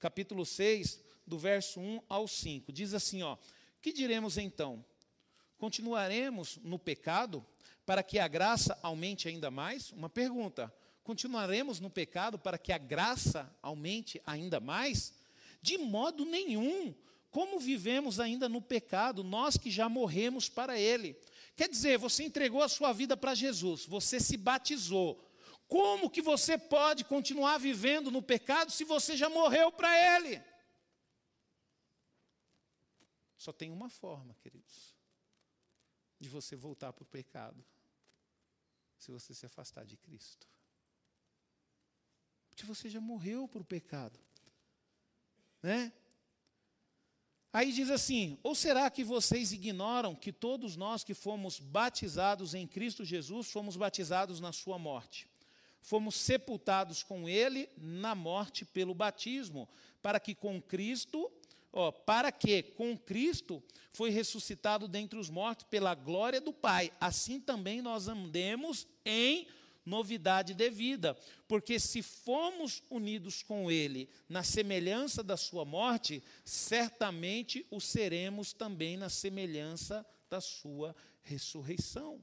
[0.00, 2.72] capítulo 6, do verso 1 ao 5.
[2.72, 3.36] Diz assim: ó,
[3.80, 4.84] Que diremos então?
[5.56, 7.46] Continuaremos no pecado
[7.86, 9.92] para que a graça aumente ainda mais?
[9.92, 10.74] Uma pergunta.
[11.04, 15.12] Continuaremos no pecado para que a graça aumente ainda mais?
[15.60, 16.94] De modo nenhum.
[17.30, 21.18] Como vivemos ainda no pecado, nós que já morremos para ele?
[21.56, 25.28] Quer dizer, você entregou a sua vida para Jesus, você se batizou.
[25.66, 30.42] Como que você pode continuar vivendo no pecado se você já morreu para ele?
[33.38, 34.94] Só tem uma forma, queridos,
[36.20, 37.64] de você voltar para o pecado:
[38.98, 40.46] se você se afastar de Cristo.
[42.52, 44.18] Porque você já morreu para o pecado.
[45.62, 45.90] Né?
[47.50, 52.66] Aí diz assim: ou será que vocês ignoram que todos nós que fomos batizados em
[52.66, 55.26] Cristo Jesus fomos batizados na Sua morte?
[55.80, 59.68] Fomos sepultados com Ele na morte pelo batismo,
[60.02, 61.32] para que com Cristo,
[61.72, 63.62] ó, para que com Cristo
[63.92, 66.92] foi ressuscitado dentre os mortos pela glória do Pai.
[67.00, 69.48] Assim também nós andemos em
[69.84, 71.16] novidade de vida,
[71.48, 78.96] porque se fomos unidos com Ele na semelhança da Sua morte, certamente o seremos também
[78.96, 82.22] na semelhança da Sua ressurreição.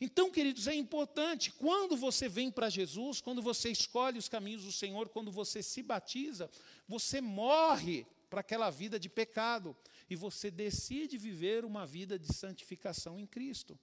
[0.00, 4.72] Então, queridos, é importante, quando você vem para Jesus, quando você escolhe os caminhos do
[4.72, 6.50] Senhor, quando você se batiza,
[6.88, 9.76] você morre para aquela vida de pecado
[10.10, 13.78] e você decide viver uma vida de santificação em Cristo.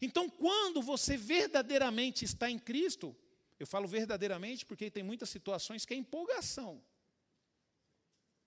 [0.00, 3.14] Então, quando você verdadeiramente está em Cristo,
[3.58, 6.82] eu falo verdadeiramente porque tem muitas situações que é empolgação.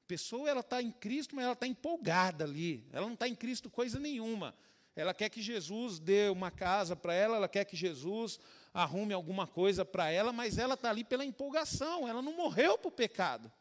[0.04, 2.88] A pessoa ela está em Cristo, mas ela está empolgada ali.
[2.92, 4.56] Ela não está em Cristo coisa nenhuma.
[4.96, 8.40] Ela quer que Jesus dê uma casa para ela, ela quer que Jesus
[8.74, 12.08] arrume alguma coisa para ela, mas ela está ali pela empolgação.
[12.08, 13.52] Ela não morreu para o pecado.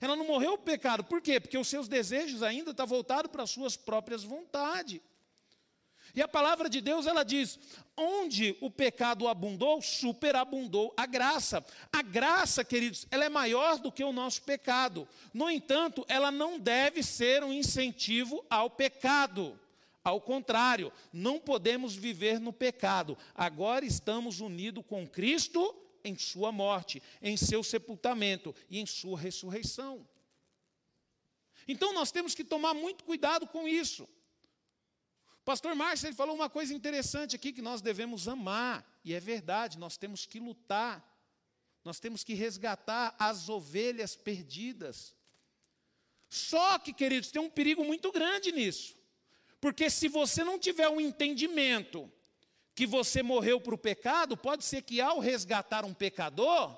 [0.00, 1.04] Ela não morreu para o pecado.
[1.04, 1.40] Por quê?
[1.40, 5.00] Porque os seus desejos ainda estão voltados para as suas próprias vontades.
[6.16, 7.58] E a palavra de Deus, ela diz:
[7.94, 11.64] onde o pecado abundou, superabundou a graça.
[11.92, 15.06] A graça, queridos, ela é maior do que o nosso pecado.
[15.34, 19.60] No entanto, ela não deve ser um incentivo ao pecado.
[20.02, 23.18] Ao contrário, não podemos viver no pecado.
[23.34, 30.06] Agora estamos unidos com Cristo em Sua morte, em seu sepultamento e em Sua ressurreição.
[31.68, 34.08] Então nós temos que tomar muito cuidado com isso.
[35.46, 39.78] Pastor Márcio ele falou uma coisa interessante aqui que nós devemos amar, e é verdade,
[39.78, 41.00] nós temos que lutar,
[41.84, 45.14] nós temos que resgatar as ovelhas perdidas.
[46.28, 48.96] Só que, queridos, tem um perigo muito grande nisso,
[49.60, 52.10] porque se você não tiver um entendimento
[52.74, 56.76] que você morreu para o pecado, pode ser que ao resgatar um pecador,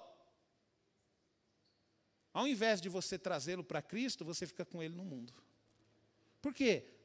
[2.35, 5.33] ao invés de você trazê-lo para Cristo, você fica com ele no mundo.
[6.42, 6.97] Por quê?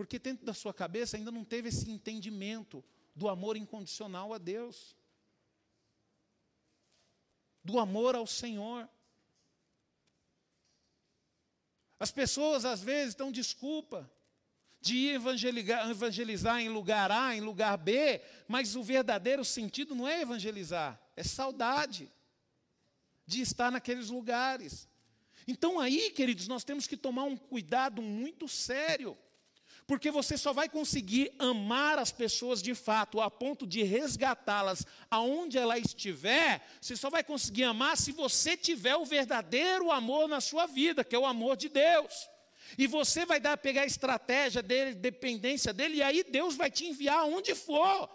[0.00, 2.82] Porque dentro da sua cabeça ainda não teve esse entendimento
[3.14, 4.96] do amor incondicional a Deus,
[7.62, 8.88] do amor ao Senhor.
[11.98, 14.10] As pessoas às vezes dão desculpa.
[14.80, 20.08] de ir evangelizar, evangelizar em lugar A, em lugar B, mas o verdadeiro sentido não
[20.08, 22.10] é evangelizar, é saudade
[23.26, 24.88] de estar naqueles lugares.
[25.46, 29.14] Então aí, queridos, nós temos que tomar um cuidado muito sério.
[29.90, 35.58] Porque você só vai conseguir amar as pessoas de fato, a ponto de resgatá-las aonde
[35.58, 40.66] ela estiver, você só vai conseguir amar se você tiver o verdadeiro amor na sua
[40.66, 42.28] vida, que é o amor de Deus.
[42.78, 46.86] E você vai dar, pegar a estratégia dele, dependência dele, e aí Deus vai te
[46.86, 48.08] enviar aonde for.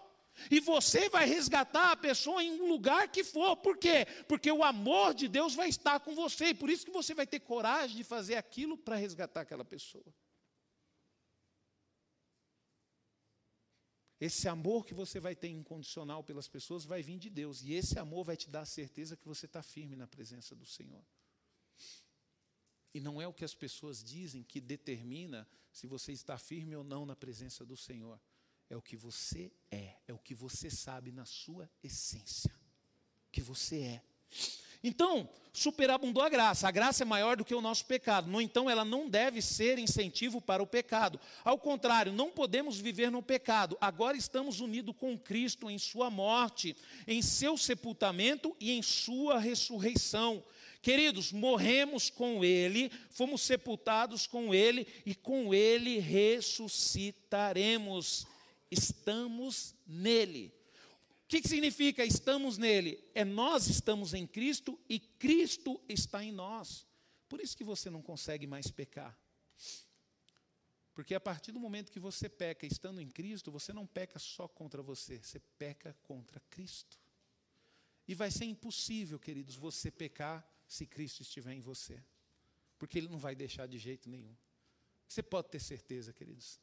[0.50, 3.58] E você vai resgatar a pessoa em um lugar que for.
[3.58, 4.08] Por quê?
[4.30, 6.46] Porque o amor de Deus vai estar com você.
[6.46, 10.06] E por isso que você vai ter coragem de fazer aquilo para resgatar aquela pessoa.
[14.20, 17.62] Esse amor que você vai ter incondicional pelas pessoas vai vir de Deus.
[17.62, 20.66] E esse amor vai te dar a certeza que você está firme na presença do
[20.66, 21.04] Senhor.
[22.94, 26.84] E não é o que as pessoas dizem que determina se você está firme ou
[26.84, 28.18] não na presença do Senhor.
[28.70, 32.54] É o que você é, é o que você sabe na sua essência.
[33.32, 34.04] Que você é.
[34.88, 36.68] Então, superabundou a graça.
[36.68, 38.30] A graça é maior do que o nosso pecado.
[38.30, 41.20] No então, ela não deve ser incentivo para o pecado.
[41.44, 43.76] Ao contrário, não podemos viver no pecado.
[43.82, 50.44] Agora estamos unidos com Cristo em sua morte, em seu sepultamento e em sua ressurreição.
[50.84, 58.28] Queridos, morremos com Ele, fomos sepultados com Ele e com Ele ressuscitaremos.
[58.70, 60.55] Estamos nele.
[61.36, 63.04] Que, que significa estamos nele?
[63.14, 66.88] É nós estamos em Cristo e Cristo está em nós.
[67.28, 69.20] Por isso que você não consegue mais pecar.
[70.94, 74.48] Porque a partir do momento que você peca estando em Cristo, você não peca só
[74.48, 76.98] contra você, você peca contra Cristo.
[78.08, 82.02] E vai ser impossível, queridos, você pecar se Cristo estiver em você.
[82.80, 84.34] Porque Ele não vai deixar de jeito nenhum.
[85.06, 86.62] Você pode ter certeza, queridos.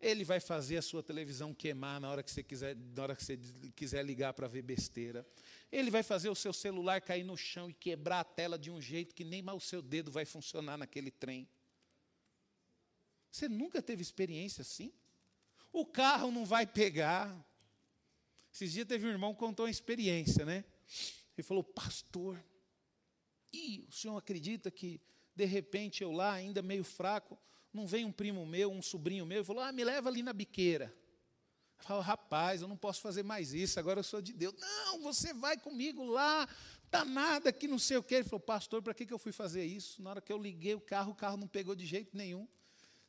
[0.00, 3.22] Ele vai fazer a sua televisão queimar na hora que você quiser, na hora que
[3.22, 3.38] você
[3.76, 5.26] quiser ligar para ver besteira.
[5.70, 8.80] Ele vai fazer o seu celular cair no chão e quebrar a tela de um
[8.80, 11.46] jeito que nem mal o seu dedo vai funcionar naquele trem.
[13.30, 14.92] Você nunca teve experiência assim?
[15.72, 17.46] O carro não vai pegar.
[18.52, 20.64] Esses dias teve um irmão que contou uma experiência, né?
[21.36, 22.42] Ele falou, pastor,
[23.52, 25.00] e o senhor acredita que,
[25.34, 27.38] de repente, eu lá, ainda meio fraco,
[27.72, 30.32] não vem um primo meu, um sobrinho meu, e falou: Ah, me leva ali na
[30.32, 30.94] biqueira.
[31.80, 34.54] Eu falo, rapaz, eu não posso fazer mais isso, agora eu sou de Deus.
[34.58, 36.46] Não, você vai comigo lá,
[36.90, 38.16] tá nada que não sei o quê.
[38.16, 40.02] Ele falou, pastor, para que, que eu fui fazer isso?
[40.02, 42.46] Na hora que eu liguei o carro, o carro não pegou de jeito nenhum.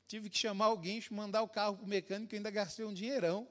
[0.08, 3.45] Tive que chamar alguém, mandar o carro para o mecânico, eu ainda gastei um dinheirão.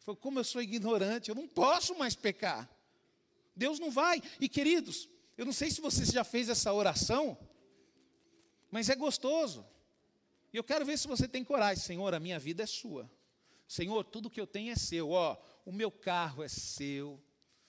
[0.00, 2.68] Falou, como eu sou ignorante, eu não posso mais pecar.
[3.54, 4.20] Deus não vai.
[4.40, 7.38] E queridos, eu não sei se você já fez essa oração,
[8.72, 9.64] mas é gostoso.
[10.52, 11.82] E eu quero ver se você tem coragem.
[11.82, 13.10] Senhor, a minha vida é sua.
[13.66, 15.10] Senhor, tudo que eu tenho é seu.
[15.10, 17.22] Ó, o meu carro é seu.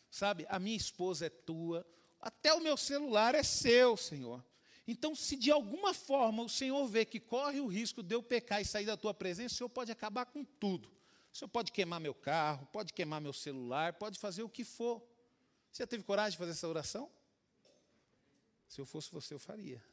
[0.09, 0.45] Sabe?
[0.49, 1.85] A minha esposa é tua.
[2.19, 4.43] Até o meu celular é seu, Senhor.
[4.87, 8.61] Então, se de alguma forma o Senhor vê que corre o risco de eu pecar
[8.61, 10.89] e sair da tua presença, o Senhor pode acabar com tudo.
[11.31, 14.99] O Senhor pode queimar meu carro, pode queimar meu celular, pode fazer o que for.
[15.71, 17.09] Você já teve coragem de fazer essa oração?
[18.67, 19.83] Se eu fosse você, eu faria.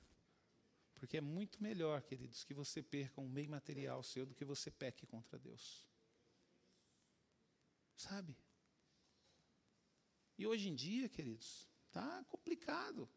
[0.97, 4.71] Porque é muito melhor, queridos, que você perca um bem material seu do que você
[4.71, 5.87] peque contra Deus.
[7.97, 8.37] Sabe?
[10.39, 13.09] E hoje em dia, queridos, está complicado.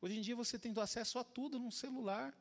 [0.00, 2.36] Hoje em dia você tem acesso a tudo num celular.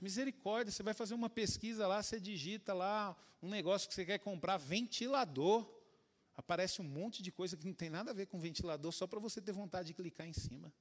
[0.00, 4.18] Misericórdia, você vai fazer uma pesquisa lá, você digita lá um negócio que você quer
[4.18, 5.68] comprar, ventilador
[6.36, 9.18] aparece um monte de coisa que não tem nada a ver com ventilador, só para
[9.18, 10.72] você ter vontade de clicar em cima.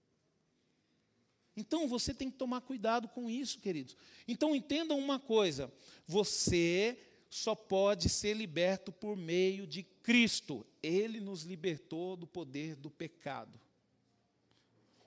[1.58, 3.98] Então você tem que tomar cuidado com isso, queridos.
[4.28, 5.72] Então entendam uma coisa:
[6.06, 6.98] você
[7.30, 10.66] só pode ser liberto por meio de Cristo.
[10.82, 13.60] Ele nos libertou do poder do pecado.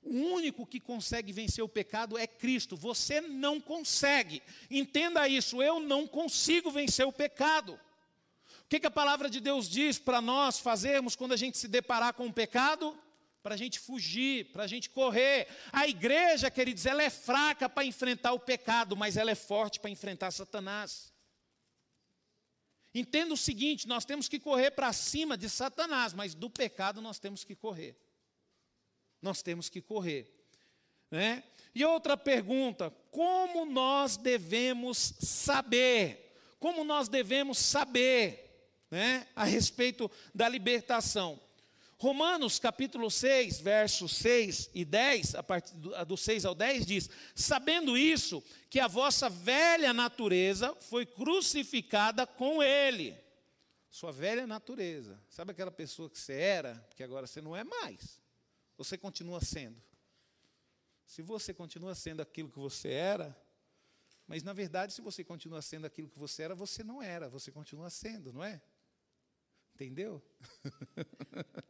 [0.03, 2.77] O único que consegue vencer o pecado é Cristo.
[2.77, 4.43] Você não consegue.
[4.71, 5.63] Entenda isso.
[5.63, 7.79] Eu não consigo vencer o pecado
[8.71, 12.15] que, que a palavra de Deus diz para nós fazermos quando a gente se deparar
[12.15, 12.97] com o pecado?
[13.43, 15.49] Para a gente fugir, para a gente correr.
[15.73, 19.91] A igreja, queridos, ela é fraca para enfrentar o pecado, mas ela é forte para
[19.91, 21.13] enfrentar Satanás.
[22.95, 27.19] Entenda o seguinte: nós temos que correr para cima de Satanás, mas do pecado nós
[27.19, 27.97] temos que correr.
[29.23, 30.31] Nós temos que correr.
[31.11, 31.43] Né?
[31.75, 36.37] E outra pergunta: como nós devemos saber?
[36.59, 38.51] Como nós devemos saber?
[38.91, 41.41] né, a respeito da libertação.
[42.01, 47.11] Romanos capítulo 6, versos 6 e 10, a partir do, do 6 ao 10, diz:
[47.35, 53.15] Sabendo isso, que a vossa velha natureza foi crucificada com ele.
[53.91, 55.23] Sua velha natureza.
[55.29, 58.19] Sabe aquela pessoa que você era, que agora você não é mais?
[58.79, 59.77] Você continua sendo.
[61.05, 63.39] Se você continua sendo aquilo que você era,
[64.27, 67.53] mas na verdade, se você continua sendo aquilo que você era, você não era, você
[67.53, 68.63] continua sendo, não é?
[69.75, 70.23] Entendeu?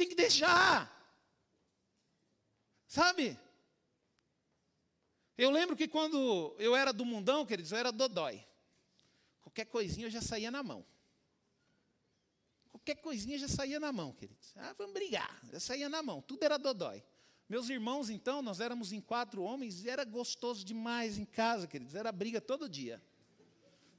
[0.00, 0.90] Tem que deixar.
[2.86, 3.38] Sabe?
[5.36, 8.42] Eu lembro que quando eu era do mundão, queridos, eu era dodói.
[9.42, 10.86] Qualquer coisinha eu já saía na mão.
[12.70, 14.54] Qualquer coisinha já saía na mão, queridos.
[14.56, 15.38] Ah, vamos brigar.
[15.52, 16.22] Já saía na mão.
[16.22, 17.04] Tudo era dodói.
[17.46, 21.94] Meus irmãos, então, nós éramos em quatro homens e era gostoso demais em casa, queridos.
[21.94, 23.02] Era briga todo dia.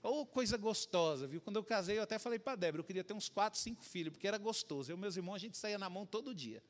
[0.04, 1.40] Ou oh, coisa gostosa, viu?
[1.40, 3.84] Quando eu casei, eu até falei para a Débora, eu queria ter uns quatro, cinco
[3.84, 4.92] filhos, porque era gostoso.
[4.92, 6.64] Eu e meus irmãos, a gente saía na mão todo dia.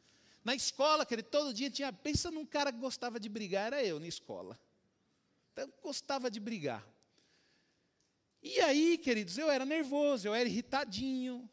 [0.43, 1.93] Na escola, querido, todo dia tinha.
[1.93, 4.59] Pensa num cara que gostava de brigar, era eu na escola.
[5.53, 6.86] Então, eu gostava de brigar.
[8.43, 11.49] E aí, queridos, eu era nervoso, eu era irritadinho.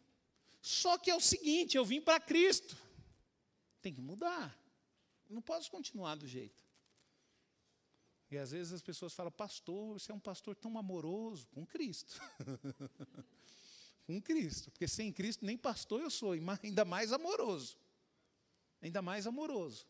[0.60, 2.76] Só que é o seguinte, eu vim para Cristo.
[3.80, 4.58] Tem que mudar.
[5.28, 6.67] Não posso continuar do jeito.
[8.30, 12.20] E às vezes as pessoas falam, pastor, você é um pastor tão amoroso com Cristo.
[14.06, 14.70] com Cristo.
[14.70, 17.76] Porque sem Cristo nem pastor eu sou, ainda mais amoroso.
[18.82, 19.86] Ainda mais amoroso.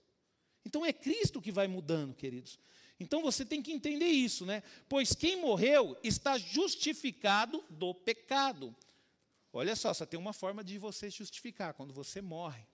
[0.65, 2.59] Então é Cristo que vai mudando, queridos.
[3.01, 4.63] Então você tem que entender isso, né?
[4.89, 8.75] Pois quem morreu está justificado do pecado.
[9.53, 12.65] Olha só, só tem uma forma de você justificar, quando você morre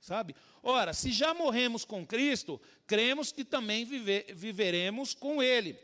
[0.00, 0.34] sabe?
[0.62, 5.78] Ora, se já morremos com Cristo, cremos que também viver, viveremos com Ele.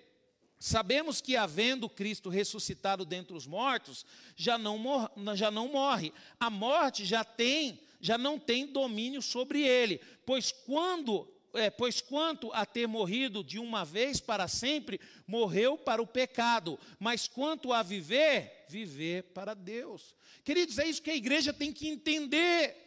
[0.59, 6.11] Sabemos que, havendo Cristo ressuscitado dentre os mortos, já não, mor já não morre.
[6.41, 12.51] A morte já tem, já não tem domínio sobre ele, pois quando é, pois quanto
[12.53, 17.83] a ter morrido de uma vez para sempre, morreu para o pecado, mas quanto a
[17.83, 20.15] viver, viver para Deus.
[20.43, 22.84] Queridos, é isso que a igreja tem que entender.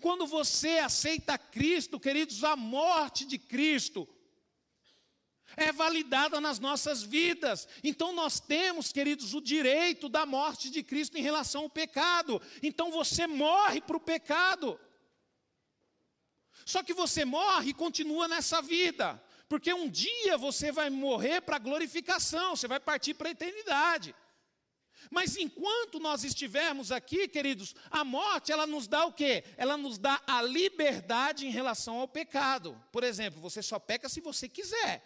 [0.00, 4.08] Quando você aceita Cristo, queridos, a morte de Cristo
[5.56, 7.66] é validada nas nossas vidas.
[7.82, 12.40] Então nós temos, queridos, o direito da morte de Cristo em relação ao pecado.
[12.62, 14.78] Então você morre para o pecado.
[16.64, 21.56] Só que você morre e continua nessa vida, porque um dia você vai morrer para
[21.56, 24.14] a glorificação, você vai partir para a eternidade.
[25.10, 29.44] Mas enquanto nós estivermos aqui, queridos, a morte, ela nos dá o quê?
[29.56, 32.80] Ela nos dá a liberdade em relação ao pecado.
[32.92, 35.02] Por exemplo, você só peca se você quiser.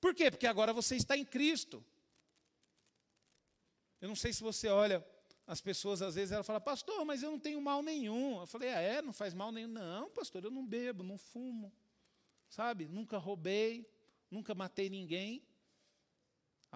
[0.00, 0.30] Por quê?
[0.30, 1.84] Porque agora você está em Cristo.
[4.00, 5.04] Eu não sei se você olha,
[5.46, 8.40] as pessoas às vezes elas falam, pastor, mas eu não tenho mal nenhum.
[8.40, 9.02] Eu falei, ah, é?
[9.02, 9.68] Não faz mal nenhum?
[9.68, 11.72] Não, pastor, eu não bebo, não fumo,
[12.48, 12.86] sabe?
[12.86, 13.90] Nunca roubei,
[14.30, 15.42] nunca matei ninguém.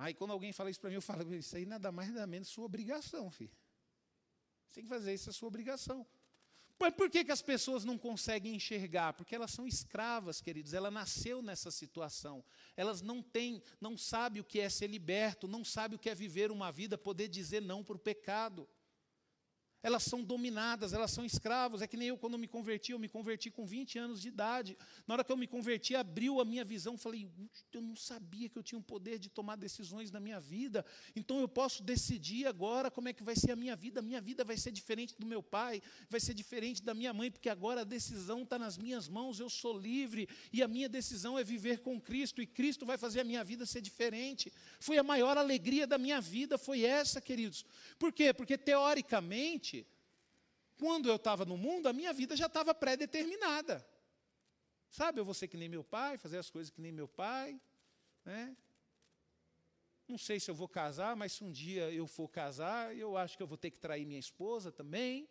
[0.01, 2.49] Aí quando alguém fala isso para mim, eu falo, isso aí nada mais nada menos
[2.49, 3.57] sua obrigação, filho.
[4.67, 6.07] Você tem que fazer isso, é sua obrigação.
[6.81, 9.13] Mas por que, que as pessoas não conseguem enxergar?
[9.15, 10.73] Porque elas são escravas, queridos.
[10.73, 12.45] Ela nasceu nessa situação.
[12.77, 16.15] Elas não têm, não sabem o que é ser liberto, não sabem o que é
[16.15, 18.69] viver uma vida, poder dizer não para o pecado.
[19.83, 21.83] Elas são dominadas, elas são escravos.
[21.83, 24.77] É que nem eu, quando me converti, eu me converti com 20 anos de idade.
[25.07, 26.97] Na hora que eu me converti, abriu a minha visão.
[26.97, 27.31] Falei,
[27.73, 30.85] eu não sabia que eu tinha o poder de tomar decisões na minha vida.
[31.15, 34.01] Então eu posso decidir agora como é que vai ser a minha vida.
[34.01, 37.31] A minha vida vai ser diferente do meu pai, vai ser diferente da minha mãe,
[37.31, 39.39] porque agora a decisão está nas minhas mãos.
[39.39, 42.43] Eu sou livre e a minha decisão é viver com Cristo.
[42.43, 44.53] E Cristo vai fazer a minha vida ser diferente.
[44.81, 47.65] Foi a maior alegria da minha vida, foi essa, queridos.
[47.99, 48.33] Por quê?
[48.33, 49.68] Porque teoricamente,
[50.79, 53.87] quando eu estava no mundo, a minha vida já estava pré-determinada.
[54.91, 57.61] Sabe, eu vou ser que nem meu pai, fazer as coisas que nem meu pai.
[58.25, 58.57] Né?
[60.07, 63.37] Não sei se eu vou casar, mas se um dia eu for casar, eu acho
[63.37, 65.29] que eu vou ter que trair minha esposa também.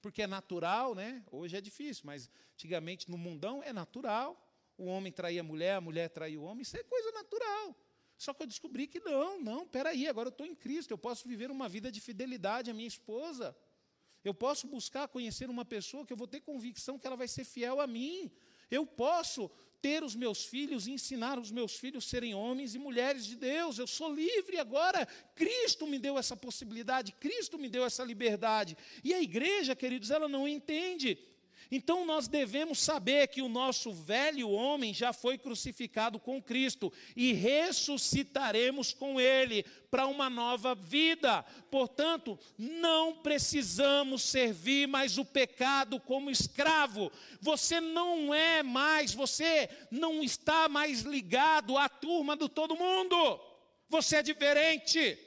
[0.00, 1.24] Porque é natural, né?
[1.30, 4.40] Hoje é difícil, mas antigamente no mundão é natural.
[4.78, 7.76] O homem trair a mulher, a mulher trair o homem, isso é coisa natural.
[8.16, 11.28] Só que eu descobri que não, não, peraí, agora eu estou em Cristo, eu posso
[11.28, 13.56] viver uma vida de fidelidade à minha esposa.
[14.24, 17.44] Eu posso buscar conhecer uma pessoa que eu vou ter convicção que ela vai ser
[17.44, 18.30] fiel a mim.
[18.70, 19.50] Eu posso
[19.80, 23.36] ter os meus filhos e ensinar os meus filhos a serem homens e mulheres de
[23.36, 23.78] Deus.
[23.78, 25.06] Eu sou livre agora.
[25.34, 28.76] Cristo me deu essa possibilidade, Cristo me deu essa liberdade.
[29.04, 31.18] E a igreja, queridos, ela não entende.
[31.70, 37.32] Então nós devemos saber que o nosso velho homem já foi crucificado com Cristo e
[37.32, 41.42] ressuscitaremos com ele para uma nova vida.
[41.70, 47.12] Portanto, não precisamos servir mais o pecado como escravo.
[47.40, 53.40] Você não é mais, você não está mais ligado à turma do todo mundo.
[53.90, 55.18] Você é diferente.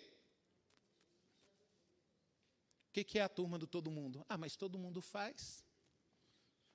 [2.89, 4.25] O que é a turma do todo mundo?
[4.27, 5.63] Ah, mas todo mundo faz.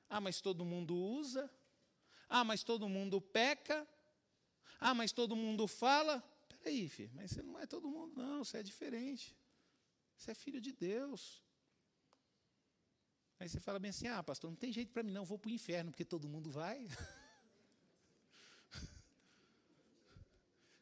[0.09, 1.51] Ah, mas todo mundo usa.
[2.29, 3.87] Ah, mas todo mundo peca.
[4.81, 6.21] Ah, mas todo mundo fala.
[6.49, 9.37] Peraí, filho, mas você não é todo mundo, não, você é diferente.
[10.17, 11.43] Você é filho de Deus.
[13.39, 15.51] Aí você fala bem assim: ah, pastor, não tem jeito para mim, não, vou para
[15.51, 16.89] o inferno, porque todo mundo vai.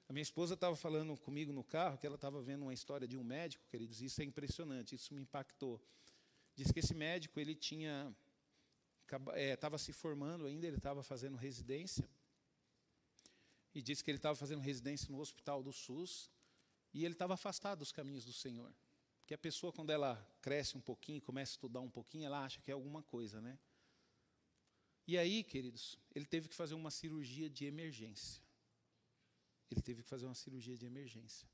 [0.09, 3.16] A minha esposa estava falando comigo no carro que ela estava vendo uma história de
[3.16, 5.83] um médico, queridos, isso é impressionante, isso me impactou.
[6.55, 8.14] Diz que esse médico ele tinha
[9.05, 12.09] estava é, se formando ainda, ele estava fazendo residência.
[13.74, 16.30] E disse que ele estava fazendo residência no hospital do SUS.
[16.92, 18.72] E ele estava afastado dos caminhos do Senhor.
[19.18, 22.61] Porque a pessoa, quando ela cresce um pouquinho, começa a estudar um pouquinho, ela acha
[22.61, 23.59] que é alguma coisa, né?
[25.07, 28.42] E aí, queridos, ele teve que fazer uma cirurgia de emergência.
[29.70, 31.48] Ele teve que fazer uma cirurgia de emergência.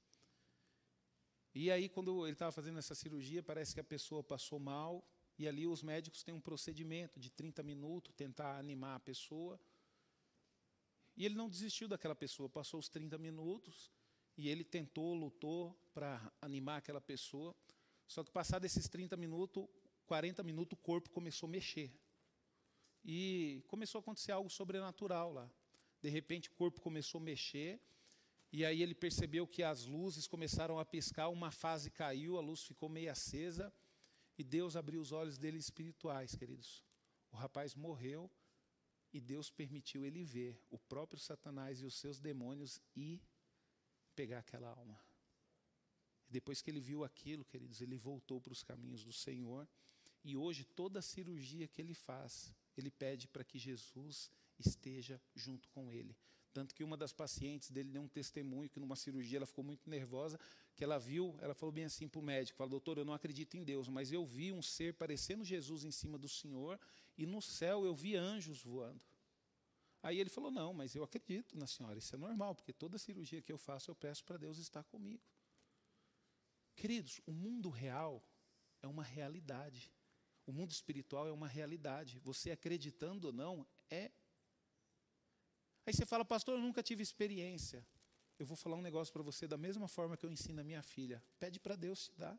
[1.54, 5.04] E aí, quando ele estava fazendo essa cirurgia, parece que a pessoa passou mal,
[5.40, 9.58] e ali os médicos têm um procedimento de 30 minutos, tentar animar a pessoa.
[11.16, 13.90] E ele não desistiu daquela pessoa, passou os 30 minutos
[14.36, 17.56] e ele tentou, lutou para animar aquela pessoa.
[18.06, 19.66] Só que passado esses 30 minutos,
[20.04, 21.90] 40 minutos, o corpo começou a mexer.
[23.02, 25.50] E começou a acontecer algo sobrenatural lá.
[26.02, 27.80] De repente o corpo começou a mexer,
[28.52, 32.62] e aí ele percebeu que as luzes começaram a piscar, uma fase caiu, a luz
[32.62, 33.72] ficou meio acesa,
[34.40, 36.82] e Deus abriu os olhos dele espirituais, queridos.
[37.30, 38.30] O rapaz morreu
[39.12, 43.20] e Deus permitiu ele ver o próprio Satanás e os seus demônios e
[44.16, 44.98] pegar aquela alma.
[46.26, 49.68] Depois que ele viu aquilo, queridos, ele voltou para os caminhos do Senhor.
[50.24, 55.68] E hoje, toda a cirurgia que ele faz, ele pede para que Jesus esteja junto
[55.68, 56.16] com ele.
[56.52, 59.88] Tanto que uma das pacientes dele deu um testemunho que numa cirurgia ela ficou muito
[59.88, 60.38] nervosa,
[60.74, 63.56] que ela viu, ela falou bem assim para o médico, falou, doutor, eu não acredito
[63.56, 66.78] em Deus, mas eu vi um ser parecendo Jesus em cima do Senhor,
[67.16, 69.00] e no céu eu vi anjos voando.
[70.02, 73.42] Aí ele falou, não, mas eu acredito na senhora, isso é normal, porque toda cirurgia
[73.42, 75.22] que eu faço eu peço para Deus estar comigo.
[76.74, 78.24] Queridos, o mundo real
[78.82, 79.92] é uma realidade.
[80.46, 82.18] O mundo espiritual é uma realidade.
[82.20, 84.10] Você acreditando ou não, é
[85.90, 87.84] Aí você fala, pastor, eu nunca tive experiência.
[88.38, 90.84] Eu vou falar um negócio para você da mesma forma que eu ensino a minha
[90.84, 91.20] filha.
[91.40, 92.38] Pede para Deus te dar.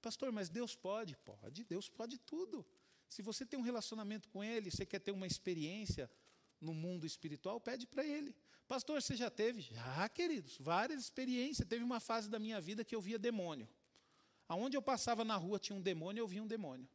[0.00, 1.14] Pastor, mas Deus pode?
[1.18, 2.64] Pode, Deus pode tudo.
[3.06, 6.10] Se você tem um relacionamento com Ele, você quer ter uma experiência
[6.58, 8.34] no mundo espiritual, pede para Ele.
[8.66, 9.60] Pastor, você já teve?
[9.60, 11.68] Já, queridos, várias experiências.
[11.68, 13.68] Teve uma fase da minha vida que eu via demônio.
[14.48, 16.88] Aonde eu passava na rua tinha um demônio, eu via um demônio.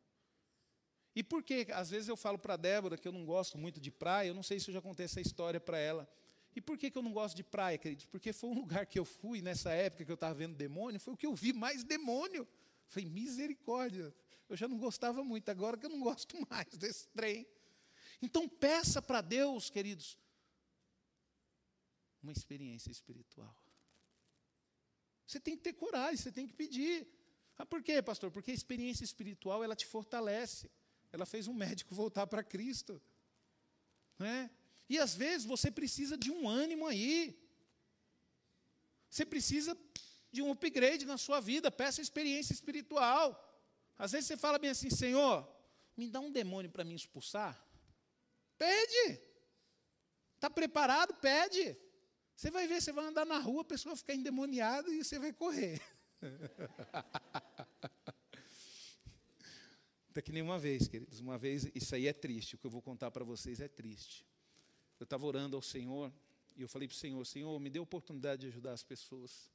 [1.15, 3.91] E por que, às vezes eu falo para Débora que eu não gosto muito de
[3.91, 6.09] praia, eu não sei se eu já contei essa história para ela.
[6.55, 8.05] E por que, que eu não gosto de praia, queridos?
[8.05, 11.13] Porque foi um lugar que eu fui nessa época que eu estava vendo demônio, foi
[11.13, 12.47] o que eu vi mais demônio.
[12.87, 14.13] Foi misericórdia.
[14.47, 17.47] Eu já não gostava muito, agora que eu não gosto mais desse trem.
[18.21, 20.17] Então peça para Deus, queridos,
[22.21, 23.55] uma experiência espiritual.
[25.25, 27.07] Você tem que ter coragem, você tem que pedir.
[27.57, 28.31] Ah, por quê, pastor?
[28.31, 30.69] Porque a experiência espiritual ela te fortalece.
[31.13, 32.99] Ela fez um médico voltar para Cristo.
[34.17, 34.49] Né?
[34.89, 37.39] E às vezes você precisa de um ânimo aí.
[39.09, 39.77] Você precisa
[40.31, 43.39] de um upgrade na sua vida, peça experiência espiritual.
[43.95, 45.47] Às vezes você fala bem assim, Senhor,
[45.95, 47.63] me dá um demônio para me expulsar.
[48.57, 49.21] Pede.
[50.33, 51.13] Está preparado?
[51.13, 51.77] Pede.
[52.35, 55.31] Você vai ver, você vai andar na rua, a pessoa ficar endemoniada e você vai
[55.31, 55.79] correr.
[60.13, 62.83] Até que nenhuma vez, queridos, uma vez, isso aí é triste, o que eu vou
[62.83, 64.23] contar para vocês é triste.
[64.99, 66.13] Eu estava orando ao Senhor
[66.55, 69.49] e eu falei para o Senhor: Senhor, me dê a oportunidade de ajudar as pessoas.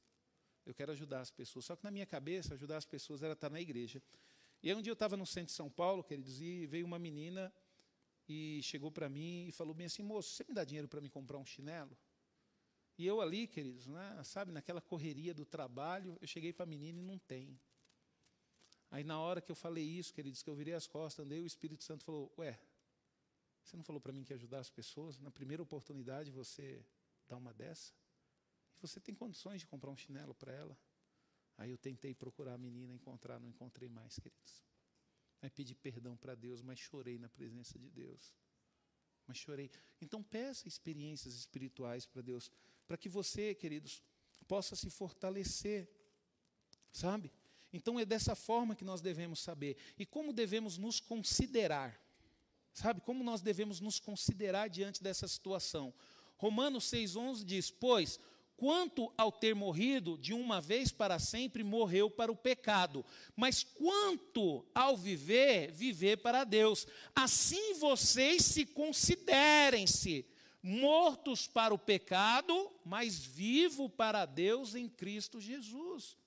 [0.65, 1.63] Eu quero ajudar as pessoas.
[1.63, 4.03] Só que na minha cabeça, ajudar as pessoas era estar na igreja.
[4.61, 6.99] E aí um dia eu estava no centro de São Paulo, queridos, e veio uma
[6.99, 7.53] menina
[8.27, 11.09] e chegou para mim e falou bem assim: Moço, você me dá dinheiro para me
[11.09, 11.97] comprar um chinelo?
[12.97, 16.99] E eu ali, queridos, né, sabe, naquela correria do trabalho, eu cheguei para a menina
[16.99, 17.57] e não tem.
[18.91, 21.25] Aí na hora que eu falei isso, que ele disse que eu virei as costas,
[21.25, 22.59] andei, o Espírito Santo falou: Ué,
[23.63, 25.19] você não falou para mim que ia ajudar as pessoas?
[25.19, 26.83] Na primeira oportunidade você
[27.27, 27.93] dá uma dessa?
[28.75, 30.77] E você tem condições de comprar um chinelo para ela?
[31.57, 34.63] Aí eu tentei procurar a menina, encontrar, não encontrei mais, queridos.
[35.41, 38.33] Aí pedi perdão para Deus, mas chorei na presença de Deus.
[39.27, 39.69] Mas chorei.
[40.01, 42.51] Então peça experiências espirituais para Deus,
[42.87, 44.01] para que você, queridos,
[44.47, 45.87] possa se fortalecer.
[46.91, 47.31] Sabe?
[47.71, 49.77] Então é dessa forma que nós devemos saber.
[49.97, 51.99] E como devemos nos considerar?
[52.73, 53.01] Sabe?
[53.01, 55.93] Como nós devemos nos considerar diante dessa situação?
[56.37, 58.19] Romanos 6,11 diz: Pois
[58.59, 63.05] quanto ao ter morrido de uma vez para sempre, morreu para o pecado.
[63.33, 66.85] Mas quanto ao viver, viver para Deus.
[67.15, 70.25] Assim vocês se considerem-se
[70.61, 76.17] mortos para o pecado, mas vivo para Deus em Cristo Jesus.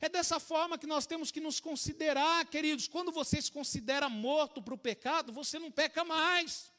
[0.00, 2.88] É dessa forma que nós temos que nos considerar, queridos.
[2.88, 6.70] Quando você se considera morto para o pecado, você não peca mais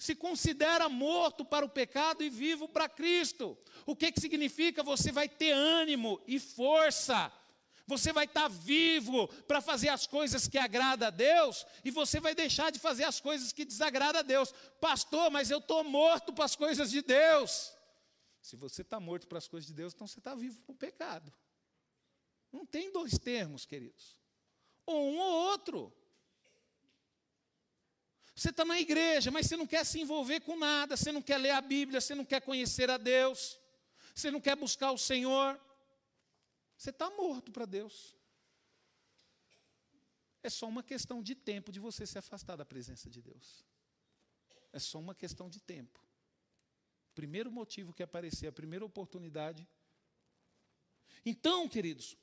[0.00, 3.56] se considera morto para o pecado e vivo para Cristo.
[3.84, 4.82] O que, que significa?
[4.82, 7.30] Você vai ter ânimo e força.
[7.86, 12.34] Você vai estar vivo para fazer as coisas que agrada a Deus e você vai
[12.34, 14.54] deixar de fazer as coisas que desagrada a Deus.
[14.80, 17.70] Pastor, mas eu estou morto para as coisas de Deus.
[18.40, 20.76] Se você está morto para as coisas de Deus, então você está vivo para o
[20.76, 21.32] pecado.
[22.50, 24.16] Não tem dois termos, queridos.
[24.86, 25.92] Ou um ou outro.
[28.34, 31.36] Você está na igreja, mas você não quer se envolver com nada, você não quer
[31.36, 33.60] ler a Bíblia, você não quer conhecer a Deus,
[34.14, 35.60] você não quer buscar o Senhor.
[36.76, 38.16] Você está morto para Deus.
[40.42, 43.62] É só uma questão de tempo de você se afastar da presença de Deus.
[44.72, 46.00] É só uma questão de tempo.
[47.14, 49.66] Primeiro motivo que aparecer, a primeira oportunidade.
[51.24, 52.16] Então, queridos,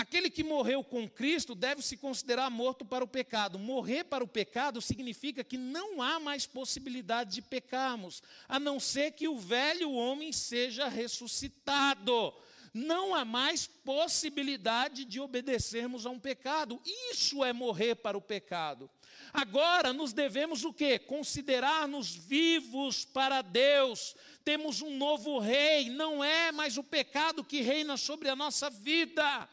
[0.00, 3.58] Aquele que morreu com Cristo deve se considerar morto para o pecado.
[3.58, 9.10] Morrer para o pecado significa que não há mais possibilidade de pecarmos, a não ser
[9.10, 12.32] que o velho homem seja ressuscitado.
[12.72, 16.80] Não há mais possibilidade de obedecermos a um pecado.
[17.10, 18.88] Isso é morrer para o pecado.
[19.32, 20.98] Agora nos devemos o quê?
[20.98, 24.14] Considerar-nos vivos para Deus.
[24.44, 29.48] Temos um novo rei, não é mais o pecado que reina sobre a nossa vida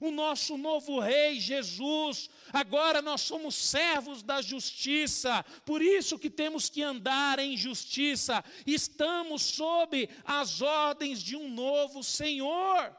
[0.00, 2.28] o nosso novo rei Jesus.
[2.52, 8.44] Agora nós somos servos da justiça, por isso que temos que andar em justiça.
[8.66, 12.96] Estamos sob as ordens de um novo Senhor.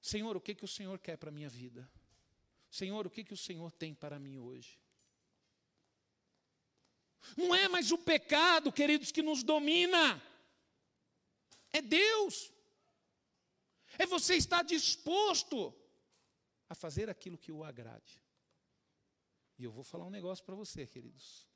[0.00, 1.90] Senhor, o que, que o Senhor quer para a minha vida?
[2.70, 4.78] Senhor, o que, que o Senhor tem para mim hoje?
[7.36, 10.22] Não é mais o pecado, queridos, que nos domina,
[11.72, 12.52] é Deus.
[13.98, 15.74] É você estar disposto
[16.68, 18.22] a fazer aquilo que o agrade.
[19.58, 21.48] E eu vou falar um negócio para você, queridos.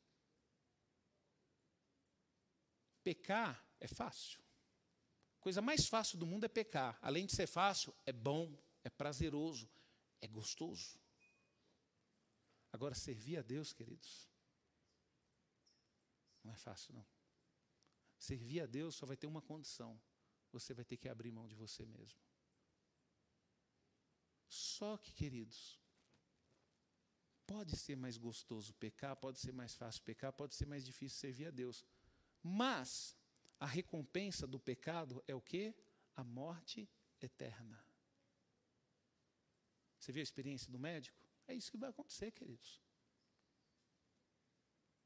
[3.02, 4.40] Pecar é fácil.
[5.38, 6.98] A coisa mais fácil do mundo é pecar.
[7.00, 9.68] Além de ser fácil, é bom, é prazeroso,
[10.20, 10.98] é gostoso.
[12.72, 14.28] Agora, servir a Deus, queridos,
[16.44, 17.06] não é fácil, não.
[18.18, 20.00] Servir a Deus só vai ter uma condição:
[20.52, 22.27] você vai ter que abrir mão de você mesmo.
[24.48, 25.78] Só que, queridos,
[27.46, 31.46] pode ser mais gostoso pecar, pode ser mais fácil pecar, pode ser mais difícil servir
[31.46, 31.84] a Deus.
[32.42, 33.16] Mas
[33.60, 35.74] a recompensa do pecado é o que?
[36.16, 36.88] A morte
[37.20, 37.82] eterna.
[39.98, 41.18] Você viu a experiência do médico?
[41.46, 42.80] É isso que vai acontecer, queridos.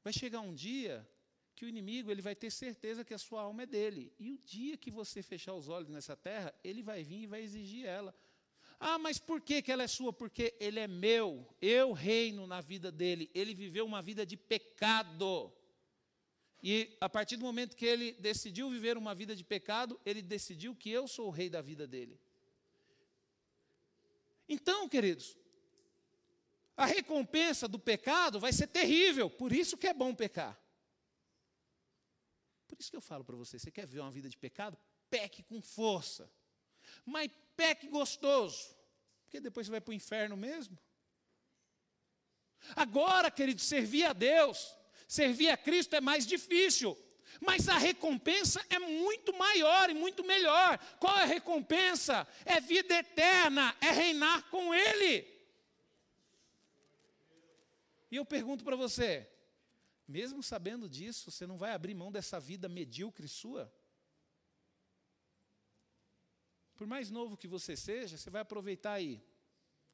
[0.03, 1.09] Vai chegar um dia
[1.55, 4.13] que o inimigo ele vai ter certeza que a sua alma é dele.
[4.19, 7.41] E o dia que você fechar os olhos nessa terra, ele vai vir e vai
[7.41, 8.13] exigir ela.
[8.85, 10.11] Ah, mas por que, que ela é sua?
[10.11, 13.31] Porque ele é meu, eu reino na vida dele.
[13.33, 15.53] Ele viveu uma vida de pecado.
[16.61, 20.75] E a partir do momento que ele decidiu viver uma vida de pecado, ele decidiu
[20.75, 22.19] que eu sou o rei da vida dele.
[24.49, 25.37] Então, queridos,
[26.75, 30.61] a recompensa do pecado vai ser terrível, por isso que é bom pecar.
[32.67, 34.77] Por isso que eu falo para você: você quer viver uma vida de pecado?
[35.09, 36.29] Peque com força.
[37.05, 38.75] Mas peque gostoso,
[39.23, 40.77] porque depois você vai para o inferno mesmo.
[42.75, 44.75] Agora, querido, servir a Deus,
[45.07, 46.97] servir a Cristo é mais difícil,
[47.41, 50.77] mas a recompensa é muito maior e muito melhor.
[50.99, 52.27] Qual é a recompensa?
[52.45, 55.27] É vida eterna, é reinar com Ele.
[58.09, 59.27] E eu pergunto para você,
[60.07, 63.73] mesmo sabendo disso, você não vai abrir mão dessa vida medíocre sua?
[66.75, 69.23] Por mais novo que você seja, você vai aproveitar aí.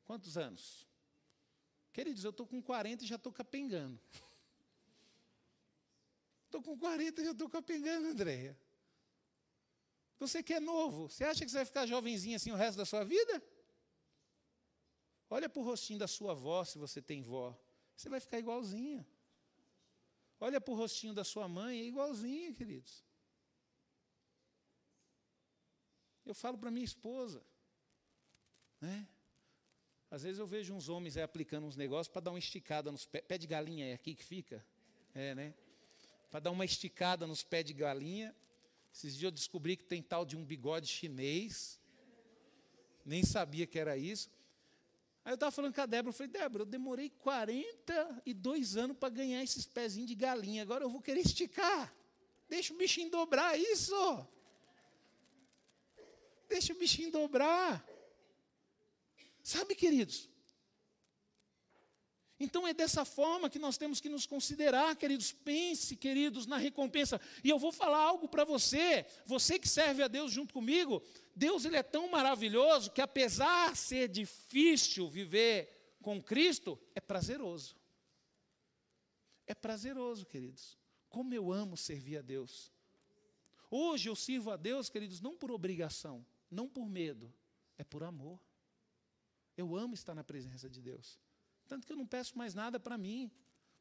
[0.05, 0.88] Quantos anos?
[1.91, 3.99] Queridos, eu estou com 40 e já estou capengando.
[6.45, 8.59] Estou com 40 e já estou capengando, Andréia.
[10.17, 12.86] Você que é novo, você acha que você vai ficar jovenzinho assim o resto da
[12.86, 13.39] sua vida?
[15.30, 17.55] Olha para o rostinho da sua avó, se você tem vó.
[17.95, 19.07] Você vai ficar igualzinha.
[20.39, 23.03] Olha para o rostinho da sua mãe, é igualzinha, queridos.
[26.30, 27.43] Eu falo para minha esposa,
[28.80, 29.07] né?
[30.11, 33.07] Às vezes eu vejo uns homens aí aplicando uns negócios para dar uma esticada nos
[33.07, 33.23] pés.
[33.27, 34.63] Pé de galinha é aqui que fica?
[35.15, 35.55] É, né?
[36.30, 38.36] Para dar uma esticada nos pés de galinha.
[38.93, 41.80] Esses dias eu descobri que tem tal de um bigode chinês.
[43.03, 44.30] Nem sabia que era isso.
[45.25, 49.09] Aí eu estava falando com a Débora, eu falei, Débora, eu demorei 42 anos para
[49.09, 51.91] ganhar esses pezinhos de galinha, agora eu vou querer esticar.
[52.47, 53.95] Deixa o bichinho dobrar isso.
[56.50, 57.88] Deixa o bichinho dobrar.
[59.43, 60.30] Sabe, queridos?
[62.39, 65.32] Então é dessa forma que nós temos que nos considerar, queridos.
[65.32, 67.20] Pense, queridos, na recompensa.
[67.43, 71.04] E eu vou falar algo para você, você que serve a Deus junto comigo.
[71.36, 77.76] Deus ele é tão maravilhoso que apesar de ser difícil viver com Cristo, é prazeroso.
[79.45, 80.78] É prazeroso, queridos.
[81.10, 82.72] Como eu amo servir a Deus.
[83.70, 87.34] Hoje eu sirvo a Deus, queridos, não por obrigação, não por medo,
[87.78, 88.39] é por amor.
[89.56, 91.20] Eu amo estar na presença de Deus.
[91.68, 93.32] Tanto que eu não peço mais nada para mim.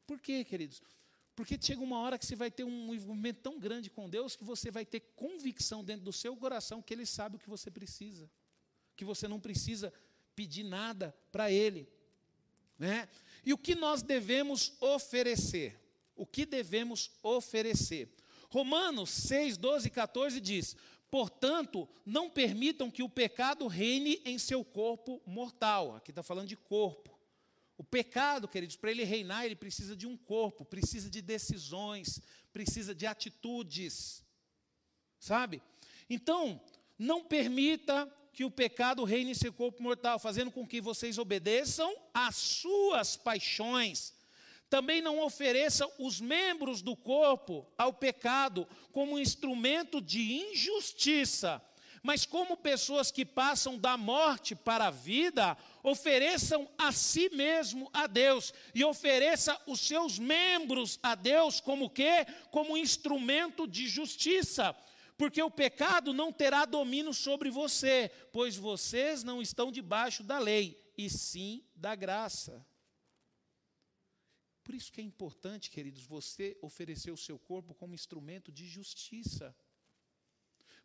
[0.05, 0.81] Por quê, queridos?
[1.35, 4.43] Porque chega uma hora que você vai ter um envolvimento tão grande com Deus que
[4.43, 8.29] você vai ter convicção dentro do seu coração que Ele sabe o que você precisa.
[8.95, 9.93] Que você não precisa
[10.35, 11.87] pedir nada para Ele.
[12.77, 13.07] Né?
[13.45, 15.79] E o que nós devemos oferecer?
[16.15, 18.13] O que devemos oferecer?
[18.49, 20.75] Romanos 6, 12 e 14 diz:
[21.09, 25.95] Portanto, não permitam que o pecado reine em seu corpo mortal.
[25.95, 27.17] Aqui está falando de corpo.
[27.77, 32.93] O pecado, queridos, para ele reinar, ele precisa de um corpo, precisa de decisões, precisa
[32.93, 34.23] de atitudes.
[35.19, 35.61] Sabe?
[36.09, 36.61] Então,
[36.97, 41.95] não permita que o pecado reine em seu corpo mortal, fazendo com que vocês obedeçam
[42.13, 44.13] às suas paixões.
[44.69, 51.61] Também não ofereça os membros do corpo ao pecado como instrumento de injustiça,
[52.03, 58.07] mas como pessoas que passam da morte para a vida, ofereçam a si mesmo a
[58.07, 62.25] Deus e ofereça os seus membros a Deus como que?
[62.51, 64.75] Como instrumento de justiça.
[65.17, 70.81] Porque o pecado não terá domínio sobre você, pois vocês não estão debaixo da lei,
[70.97, 72.65] e sim da graça.
[74.69, 79.47] Por isso que é importante, queridos, você oferecer o seu corpo como instrumento de justiça.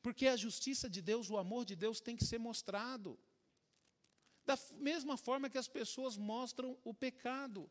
[0.03, 3.18] Porque a justiça de Deus, o amor de Deus tem que ser mostrado.
[4.47, 7.70] Da mesma forma que as pessoas mostram o pecado.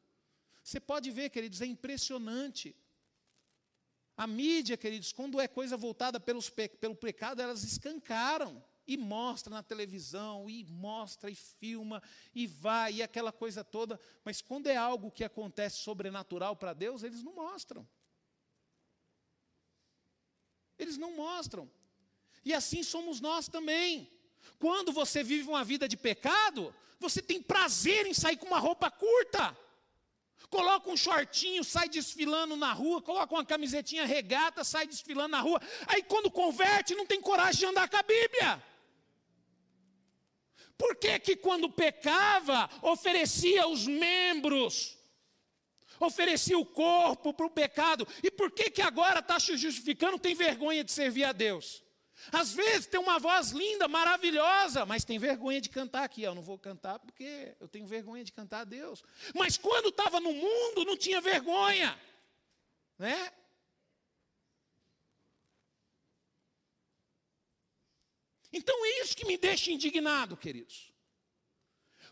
[0.64, 2.76] Você pode ver, queridos, é impressionante.
[4.16, 6.48] A mídia, queridos, quando é coisa voltada pelos,
[6.80, 12.02] pelo pecado, elas escancaram e mostra na televisão, e mostra e filma,
[12.34, 14.00] e vai, e aquela coisa toda.
[14.24, 17.88] Mas quando é algo que acontece sobrenatural para Deus, eles não mostram.
[20.78, 21.70] Eles não mostram.
[22.44, 24.12] E assim somos nós também.
[24.60, 28.92] Quando você vive uma vida de pecado, você tem prazer em sair com uma roupa
[28.92, 29.58] curta.
[30.50, 35.60] Coloca um shortinho, sai desfilando na rua, coloca uma camisetinha regata, sai desfilando na rua.
[35.88, 38.64] Aí quando converte, não tem coragem de andar com a Bíblia.
[40.78, 44.98] Por que que quando pecava, oferecia os membros,
[46.00, 48.08] oferecia o corpo para o pecado?
[48.22, 51.84] E por que que agora está se justificando, tem vergonha de servir a Deus?
[52.32, 56.24] Às vezes tem uma voz linda, maravilhosa, mas tem vergonha de cantar aqui.
[56.24, 59.04] Eu não vou cantar porque eu tenho vergonha de cantar a Deus.
[59.36, 62.00] Mas quando estava no mundo, não tinha vergonha.
[62.98, 63.32] Né?
[68.54, 70.94] Então é isso que me deixa indignado, queridos.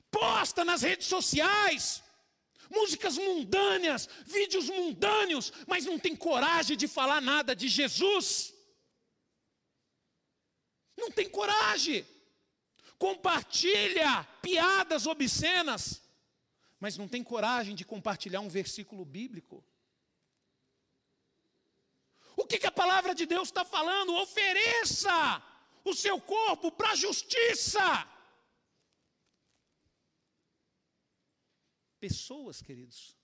[0.10, 2.04] Posta nas redes sociais
[2.72, 8.54] músicas mundâneas, vídeos mundâneos, mas não tem coragem de falar nada de Jesus.
[10.98, 12.06] Não tem coragem.
[12.98, 16.02] Compartilha piadas obscenas,
[16.80, 19.64] mas não tem coragem de compartilhar um versículo bíblico.
[22.38, 24.16] O que, que a palavra de Deus está falando?
[24.16, 25.44] Ofereça
[25.84, 27.80] o seu corpo para a justiça.
[32.00, 33.16] Pessoas, queridos,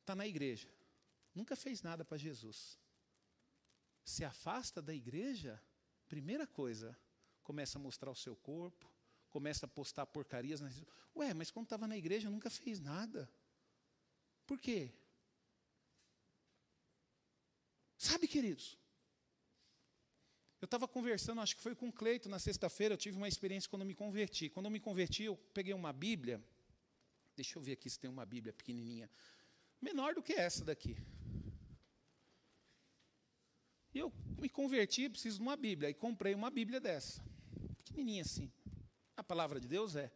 [0.00, 0.68] está na igreja,
[1.34, 2.78] nunca fez nada para Jesus
[4.06, 5.60] se afasta da igreja,
[6.08, 6.96] primeira coisa,
[7.42, 8.88] começa a mostrar o seu corpo,
[9.28, 10.60] começa a postar porcarias.
[10.60, 10.80] Nas...
[11.16, 13.28] Ué, mas quando estava na igreja nunca fez nada.
[14.46, 14.94] Por quê?
[17.98, 18.78] Sabe, queridos?
[20.60, 23.68] Eu estava conversando, acho que foi com o Cleito na sexta-feira, eu tive uma experiência
[23.68, 24.48] quando eu me converti.
[24.48, 26.42] Quando eu me converti, eu peguei uma Bíblia.
[27.34, 29.10] Deixa eu ver aqui se tem uma Bíblia pequenininha.
[29.80, 30.96] Menor do que essa daqui.
[33.92, 35.90] E eu me converti, preciso de uma Bíblia.
[35.90, 37.22] E comprei uma Bíblia dessa.
[37.76, 38.50] Pequenininha assim.
[39.14, 40.10] A palavra de Deus é.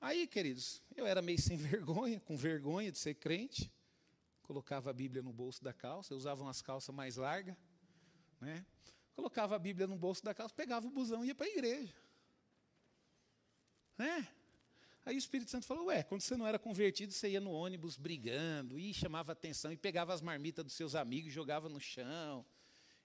[0.00, 3.70] Aí, queridos, eu era meio sem vergonha, com vergonha de ser crente.
[4.42, 7.56] Colocava a Bíblia no bolso da calça, eu usava umas calças mais largas.
[8.40, 8.64] Né?
[9.14, 11.94] Colocava a Bíblia no bolso da calça, pegava o busão e ia para a igreja.
[13.96, 14.28] Né?
[15.06, 17.96] Aí o Espírito Santo falou: Ué, quando você não era convertido, você ia no ônibus
[17.96, 22.44] brigando, e chamava atenção, e pegava as marmitas dos seus amigos, jogava no chão,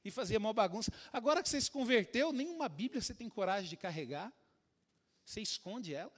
[0.04, 0.92] e fazia mal bagunça.
[1.12, 4.34] Agora que você se converteu, nenhuma Bíblia você tem coragem de carregar,
[5.26, 6.14] você esconde ela.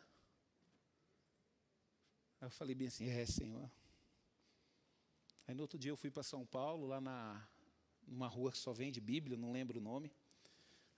[2.39, 3.69] Aí eu falei bem assim: É, Senhor.
[5.47, 7.45] Aí no outro dia eu fui para São Paulo, lá na
[8.11, 10.11] numa rua que só vende Bíblia, não lembro o nome.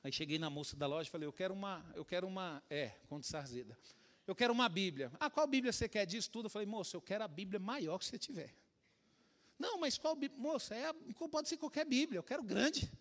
[0.04, 2.90] Aí cheguei na moça da loja e falei, eu quero uma, eu quero uma, é,
[3.08, 3.78] Conde Sarzeda.
[4.26, 5.12] Eu quero uma Bíblia.
[5.20, 6.46] Ah, qual Bíblia você quer disso tudo?
[6.46, 8.54] Eu falei, moça, eu quero a Bíblia maior que você tiver.
[9.60, 10.42] Não, mas qual Bíblia?
[10.42, 10.96] Moça, é a,
[11.30, 12.92] pode ser qualquer Bíblia, eu quero grande.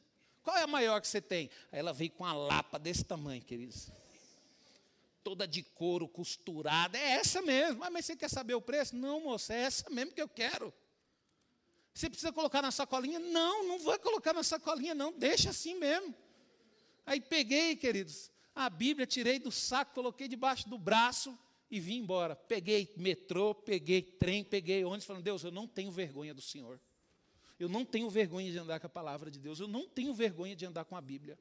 [0.43, 1.49] Qual é a maior que você tem?
[1.71, 3.91] Aí ela veio com uma lapa desse tamanho, queridos.
[5.25, 6.99] Toda de couro, costurada.
[6.99, 7.83] É essa mesmo.
[7.85, 8.95] Ah, mas você quer saber o preço?
[8.95, 10.75] Não, moça, é essa mesmo que eu quero.
[11.95, 13.19] Você precisa colocar na sacolinha?
[13.19, 16.15] Não, não vou colocar na sacolinha, não, deixa assim mesmo.
[17.05, 21.39] Aí peguei, queridos, a Bíblia, tirei do saco, coloquei debaixo do braço
[21.71, 22.35] e vim embora.
[22.35, 26.81] Peguei metrô, peguei trem, peguei ônibus, falando, Deus, eu não tenho vergonha do Senhor.
[27.59, 30.57] Eu não tenho vergonha de andar com a palavra de Deus, eu não tenho vergonha
[30.57, 31.39] de andar com a Bíblia.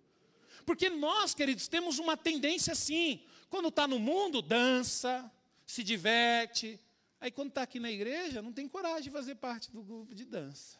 [0.66, 3.24] Porque nós, queridos, temos uma tendência assim.
[3.50, 5.32] Quando está no mundo, dança,
[5.66, 6.80] se diverte,
[7.22, 10.26] Aí quando está aqui na igreja, não tem coragem de fazer parte do grupo de
[10.26, 10.80] dança.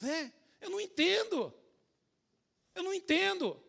[0.00, 0.32] Né?
[0.62, 1.52] Eu não entendo.
[2.74, 3.62] Eu não entendo.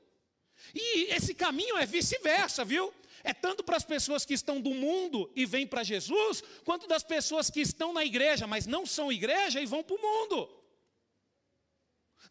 [0.73, 2.93] E esse caminho é vice-versa, viu?
[3.21, 7.03] É tanto para as pessoas que estão do mundo e vêm para Jesus, quanto das
[7.03, 10.49] pessoas que estão na igreja, mas não são igreja e vão para o mundo.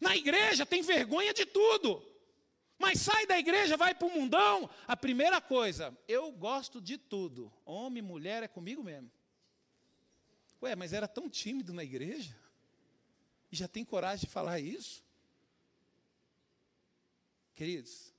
[0.01, 2.01] Na igreja tem vergonha de tudo.
[2.77, 4.69] Mas sai da igreja, vai para o mundão.
[4.87, 7.51] A primeira coisa, eu gosto de tudo.
[7.65, 9.09] Homem, mulher, é comigo mesmo.
[10.61, 12.35] Ué, mas era tão tímido na igreja?
[13.51, 15.03] E já tem coragem de falar isso?
[17.53, 18.13] Queridos,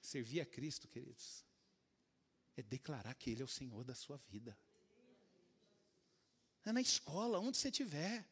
[0.00, 1.44] servir a Cristo, queridos,
[2.56, 4.58] é declarar que Ele é o Senhor da sua vida.
[6.64, 8.28] É na escola, onde você estiver.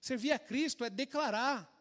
[0.00, 1.77] Servir a Cristo é declarar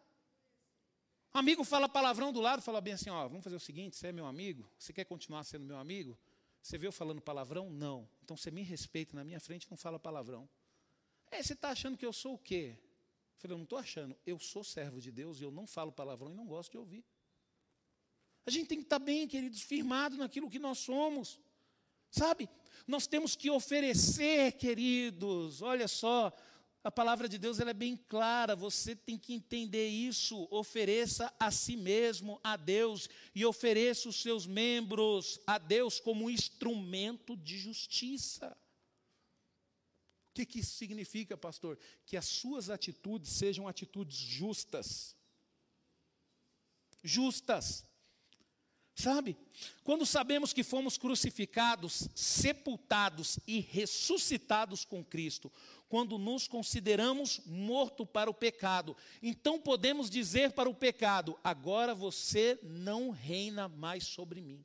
[1.38, 4.11] Amigo fala palavrão do lado, fala bem assim, ó, vamos fazer o seguinte, você é
[4.11, 6.17] meu amigo, você quer continuar sendo meu amigo?
[6.63, 7.69] Você viu falando palavrão?
[7.69, 8.09] Não.
[8.23, 10.49] Então você me respeita na minha frente, não fala palavrão.
[11.29, 12.75] É, você está achando que eu sou o quê?
[12.75, 15.91] Eu falei, eu não estou achando, eu sou servo de Deus e eu não falo
[15.91, 17.05] palavrão e não gosto de ouvir.
[18.43, 21.39] A gente tem que estar bem, queridos, firmado naquilo que nós somos.
[22.09, 22.49] Sabe?
[22.88, 26.33] Nós temos que oferecer, queridos, olha só,
[26.88, 30.47] a palavra de Deus ela é bem clara, você tem que entender isso.
[30.49, 37.35] Ofereça a si mesmo a Deus e ofereça os seus membros a Deus como instrumento
[37.35, 38.57] de justiça.
[40.29, 41.77] O que, que isso significa, pastor?
[42.05, 45.13] Que as suas atitudes sejam atitudes justas.
[47.03, 47.85] Justas.
[48.97, 49.38] Sabe?
[49.83, 55.51] Quando sabemos que fomos crucificados, sepultados e ressuscitados com Cristo,
[55.89, 58.95] quando nos consideramos morto para o pecado.
[59.21, 64.63] Então podemos dizer para o pecado: agora você não reina mais sobre mim.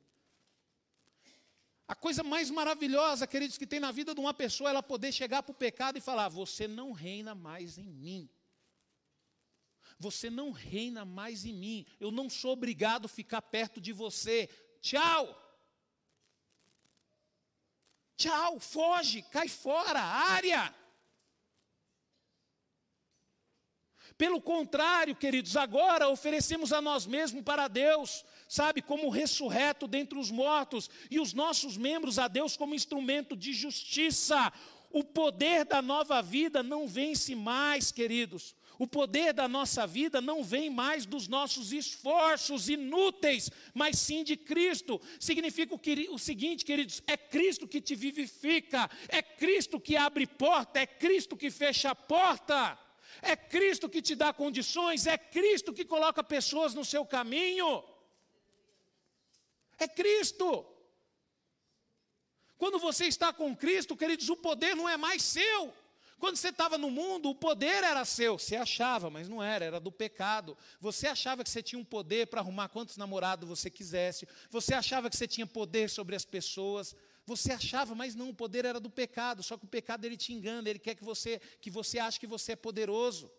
[1.87, 5.11] A coisa mais maravilhosa, queridos, que tem na vida de uma pessoa, é ela poder
[5.11, 8.29] chegar para o pecado e falar: Você não reina mais em mim.
[9.99, 11.85] Você não reina mais em mim.
[11.99, 14.49] Eu não sou obrigado a ficar perto de você.
[14.81, 15.39] Tchau.
[18.15, 20.73] Tchau, foge, cai fora, área.
[24.23, 30.31] Pelo contrário, queridos, agora oferecemos a nós mesmos para Deus, sabe, como ressurreto dentre os
[30.31, 34.49] mortos, e os nossos membros a Deus como instrumento de justiça.
[34.89, 38.55] O poder da nova vida não vence mais, queridos.
[38.79, 44.37] O poder da nossa vida não vem mais dos nossos esforços inúteis, mas sim de
[44.37, 45.01] Cristo.
[45.19, 45.75] Significa
[46.09, 51.35] o seguinte, queridos: é Cristo que te vivifica, é Cristo que abre porta, é Cristo
[51.35, 52.79] que fecha a porta.
[53.25, 57.81] É Cristo que te dá condições, é Cristo que coloca pessoas no seu caminho.
[59.79, 60.65] É Cristo.
[62.57, 65.73] Quando você está com Cristo, queridos, o poder não é mais seu.
[66.19, 68.37] Quando você estava no mundo, o poder era seu.
[68.37, 70.57] Você achava, mas não era, era do pecado.
[70.81, 74.27] Você achava que você tinha um poder para arrumar quantos namorados você quisesse.
[74.49, 76.93] Você achava que você tinha poder sobre as pessoas.
[77.25, 79.41] Você achava, mas não, o poder era do pecado.
[79.41, 82.27] Só que o pecado ele te engana, ele quer que você que você ache que
[82.27, 83.31] você é poderoso.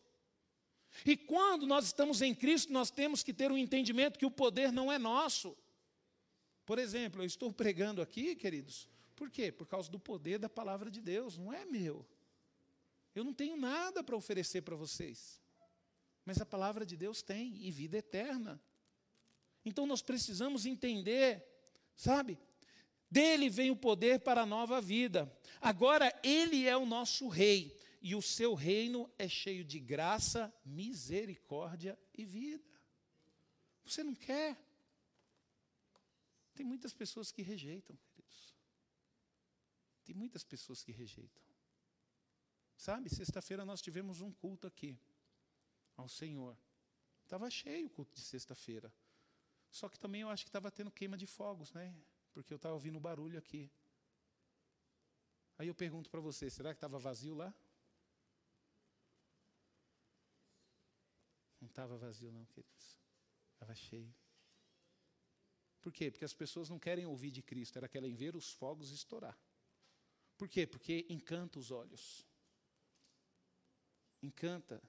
[1.04, 4.72] E quando nós estamos em Cristo, nós temos que ter um entendimento que o poder
[4.72, 5.56] não é nosso.
[6.64, 9.52] Por exemplo, eu estou pregando aqui, queridos, por quê?
[9.52, 12.06] Por causa do poder da palavra de Deus, não é meu.
[13.14, 15.40] Eu não tenho nada para oferecer para vocês.
[16.24, 18.60] Mas a palavra de Deus tem, e vida eterna.
[19.64, 21.44] Então nós precisamos entender,
[21.96, 22.38] sabe?
[23.14, 25.32] Dele vem o poder para a nova vida.
[25.60, 31.96] Agora ele é o nosso rei, e o seu reino é cheio de graça, misericórdia
[32.12, 32.68] e vida.
[33.84, 34.58] Você não quer?
[36.56, 38.52] Tem muitas pessoas que rejeitam, queridos.
[40.04, 41.42] Tem muitas pessoas que rejeitam.
[42.76, 44.98] Sabe, sexta-feira nós tivemos um culto aqui
[45.96, 46.58] ao Senhor.
[47.22, 48.92] Estava cheio o culto de sexta-feira.
[49.70, 51.94] Só que também eu acho que estava tendo queima de fogos, né?
[52.34, 53.70] Porque eu estava ouvindo barulho aqui.
[55.56, 57.54] Aí eu pergunto para você, será que estava vazio lá?
[61.60, 63.00] Não estava vazio não, queridos.
[63.54, 64.14] Estava cheio.
[65.80, 66.10] Por quê?
[66.10, 69.38] Porque as pessoas não querem ouvir de Cristo, elas querem ver os fogos estourar.
[70.36, 70.66] Por quê?
[70.66, 72.26] Porque encanta os olhos
[74.24, 74.82] encanta.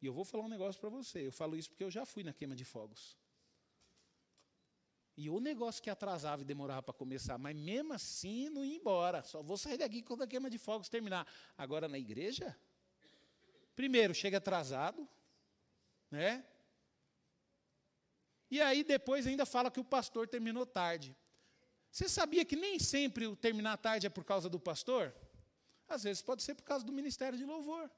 [0.00, 1.26] E eu vou falar um negócio para você.
[1.26, 3.16] Eu falo isso porque eu já fui na queima de fogos.
[5.16, 9.22] E o negócio que atrasava e demorava para começar, mas mesmo assim não ia embora.
[9.22, 11.26] Só vou sair daqui quando a queima de fogos terminar.
[11.56, 12.56] Agora na igreja,
[13.76, 15.06] primeiro chega atrasado,
[16.10, 16.44] né?
[18.50, 21.16] E aí depois ainda fala que o pastor terminou tarde.
[21.90, 25.14] Você sabia que nem sempre o terminar tarde é por causa do pastor?
[25.86, 27.90] Às vezes pode ser por causa do ministério de louvor.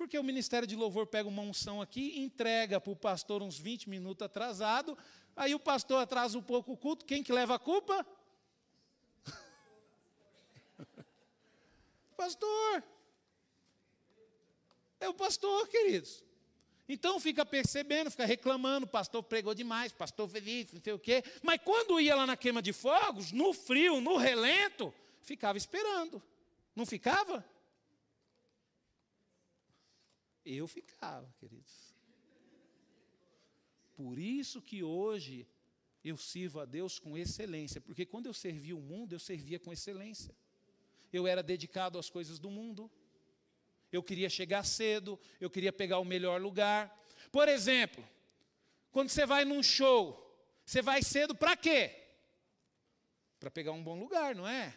[0.00, 3.90] Porque o ministério de louvor pega uma unção aqui, entrega para o pastor uns 20
[3.90, 4.96] minutos atrasado,
[5.36, 8.06] aí o pastor atrasa um pouco o culto, quem que leva a culpa?
[12.16, 12.82] pastor.
[14.98, 16.24] É o pastor, queridos.
[16.88, 21.22] Então fica percebendo, fica reclamando, pastor pregou demais, pastor isso, não sei o quê.
[21.42, 26.22] Mas quando ia lá na queima de fogos, no frio, no relento, ficava esperando.
[26.74, 27.44] Não ficava?
[30.52, 31.94] Eu ficava, queridos.
[33.94, 35.46] Por isso que hoje
[36.02, 39.72] eu sirvo a Deus com excelência, porque quando eu servia o mundo, eu servia com
[39.72, 40.34] excelência.
[41.12, 42.90] Eu era dedicado às coisas do mundo.
[43.92, 46.98] Eu queria chegar cedo, eu queria pegar o melhor lugar.
[47.30, 48.04] Por exemplo,
[48.90, 50.18] quando você vai num show,
[50.64, 51.96] você vai cedo para quê?
[53.38, 54.76] Para pegar um bom lugar, não é?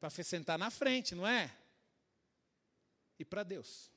[0.00, 1.56] Para sentar na frente, não é?
[3.20, 3.91] E para Deus.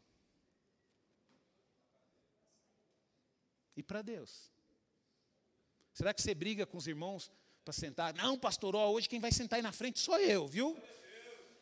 [3.75, 4.51] E para Deus?
[5.93, 7.31] Será que você briga com os irmãos
[7.63, 8.13] para sentar?
[8.13, 10.77] Não, pastor, ó, hoje quem vai sentar aí na frente sou eu, viu?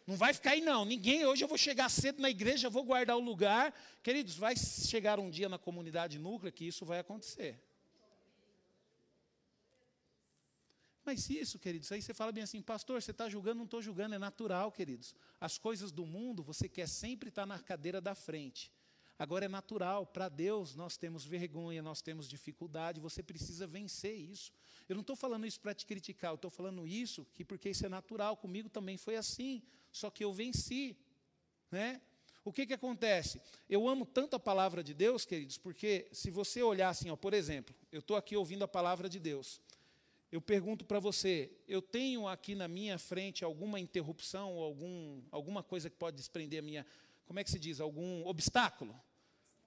[0.06, 3.16] Não vai ficar aí não, ninguém, hoje eu vou chegar cedo na igreja, vou guardar
[3.16, 3.74] o lugar.
[4.02, 7.58] Queridos, vai chegar um dia na comunidade núclea que isso vai acontecer.
[11.06, 14.16] Mas isso, queridos, aí você fala bem assim, pastor, você está julgando, não estou julgando,
[14.16, 15.14] é natural, queridos.
[15.40, 18.72] As coisas do mundo, você quer sempre estar na cadeira da frente.
[19.18, 24.52] Agora é natural, para Deus nós temos vergonha, nós temos dificuldade, você precisa vencer isso.
[24.90, 27.86] Eu não estou falando isso para te criticar, eu estou falando isso que porque isso
[27.86, 29.62] é natural, comigo também foi assim,
[29.92, 30.98] só que eu venci.
[31.72, 32.02] Né?
[32.44, 33.40] O que, que acontece?
[33.70, 37.34] Eu amo tanto a palavra de Deus, queridos, porque se você olhar assim, ó, por
[37.34, 39.62] exemplo, eu estou aqui ouvindo a palavra de Deus.
[40.30, 45.62] Eu pergunto para você, eu tenho aqui na minha frente alguma interrupção, ou algum, alguma
[45.62, 46.86] coisa que pode desprender a minha
[47.26, 49.00] como é que se diz, algum obstáculo.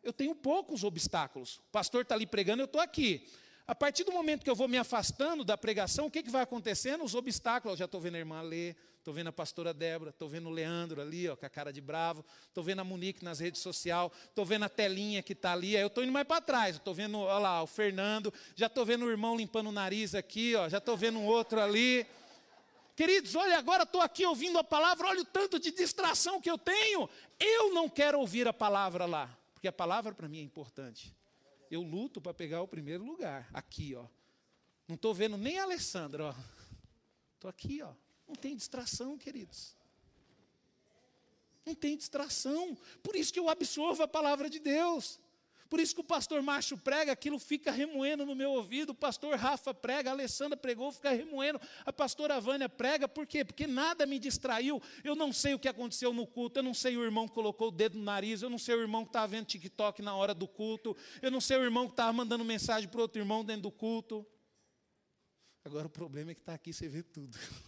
[0.03, 1.59] Eu tenho poucos obstáculos.
[1.59, 3.27] O pastor está ali pregando, eu estou aqui.
[3.67, 6.43] A partir do momento que eu vou me afastando da pregação, o que, que vai
[6.43, 7.03] acontecendo?
[7.03, 7.73] Os obstáculos.
[7.75, 8.77] Eu já estou vendo a irmã Lê,
[9.07, 11.81] estou vendo a pastora Débora, estou vendo o Leandro ali, ó, com a cara de
[11.81, 15.77] bravo, estou vendo a Monique nas redes sociais, estou vendo a telinha que está ali,
[15.77, 18.85] aí eu estou indo mais para trás, estou vendo, olha lá, o Fernando, já estou
[18.85, 22.05] vendo o irmão limpando o nariz aqui, ó, já estou vendo um outro ali.
[22.97, 26.57] Queridos, olha, agora estou aqui ouvindo a palavra, olha o tanto de distração que eu
[26.57, 27.09] tenho.
[27.39, 31.15] Eu não quero ouvir a palavra lá, porque a palavra para mim é importante.
[31.71, 34.07] Eu luto para pegar o primeiro lugar, aqui, ó.
[34.89, 36.35] Não estou vendo nem a Alessandra, ó.
[37.35, 37.93] Estou aqui, ó.
[38.27, 39.77] Não tem distração, queridos.
[41.67, 42.79] Não tem distração.
[43.03, 45.21] Por isso que eu absorvo a palavra de Deus.
[45.69, 49.37] Por isso que o pastor Macho prega, aquilo fica remoendo no meu ouvido, o pastor
[49.37, 53.45] Rafa prega, a Alessandra pregou, fica remoendo, a pastora Vânia prega, por quê?
[53.45, 56.97] Porque nada me distraiu, eu não sei o que aconteceu no culto, eu não sei
[56.97, 59.27] o irmão que colocou o dedo no nariz, eu não sei o irmão que estava
[59.27, 62.89] vendo TikTok na hora do culto, eu não sei o irmão que estava mandando mensagem
[62.89, 64.27] para outro irmão dentro do culto.
[65.65, 67.37] Agora o problema é que está aqui, você vê tudo.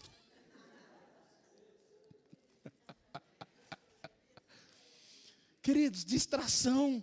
[5.60, 7.02] Queridos, distração.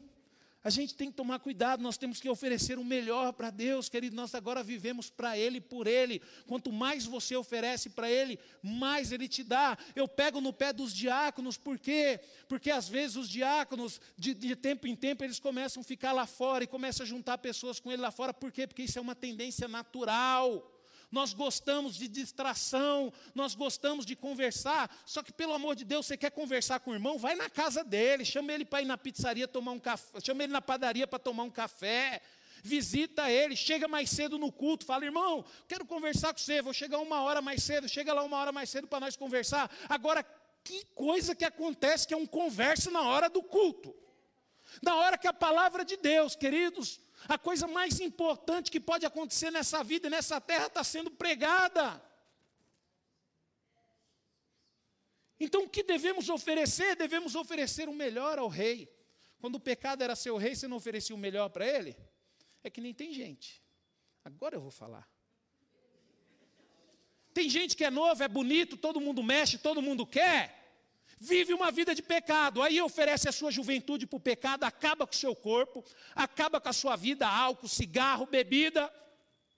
[0.65, 4.15] A gente tem que tomar cuidado, nós temos que oferecer o melhor para Deus, querido.
[4.15, 6.19] Nós agora vivemos para Ele, por Ele.
[6.47, 9.77] Quanto mais você oferece para Ele, mais Ele te dá.
[9.95, 12.19] Eu pego no pé dos diáconos, por quê?
[12.49, 16.25] Porque às vezes os diáconos, de, de tempo em tempo, eles começam a ficar lá
[16.25, 18.65] fora e começam a juntar pessoas com Ele lá fora, por quê?
[18.65, 20.74] Porque isso é uma tendência natural
[21.11, 26.17] nós gostamos de distração, nós gostamos de conversar, só que pelo amor de Deus, você
[26.17, 29.47] quer conversar com o irmão, vai na casa dele, chama ele para ir na pizzaria
[29.47, 32.21] tomar um café, chama ele na padaria para tomar um café,
[32.63, 36.97] visita ele, chega mais cedo no culto, fala, irmão, quero conversar com você, vou chegar
[36.97, 39.69] uma hora mais cedo, chega lá uma hora mais cedo para nós conversar.
[39.87, 40.25] Agora,
[40.63, 43.95] que coisa que acontece que é um conversa na hora do culto.
[44.81, 49.51] Na hora que a palavra de Deus, queridos, a coisa mais importante que pode acontecer
[49.51, 52.01] nessa vida e nessa terra está sendo pregada.
[55.39, 56.95] Então, o que devemos oferecer?
[56.95, 58.89] Devemos oferecer o melhor ao rei.
[59.39, 61.95] Quando o pecado era seu rei, você não oferecia o melhor para ele?
[62.63, 63.61] É que nem tem gente.
[64.23, 65.07] Agora eu vou falar.
[67.33, 70.64] Tem gente que é novo, é bonito, todo mundo mexe, todo mundo quer
[71.25, 75.13] vive uma vida de pecado, aí oferece a sua juventude para o pecado, acaba com
[75.13, 78.83] o seu corpo, acaba com a sua vida, álcool, cigarro, bebida.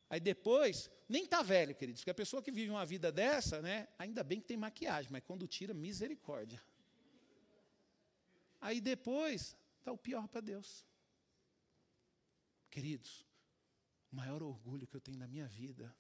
[0.10, 3.88] Aí depois, nem está velho, queridos, porque a pessoa que vive uma vida dessa, né,
[4.00, 6.62] ainda bem que tem maquiagem, mas quando tira, misericórdia.
[8.60, 10.86] Aí depois, está o pior para Deus.
[12.70, 13.26] Queridos,
[14.12, 15.96] o maior orgulho que eu tenho na minha vida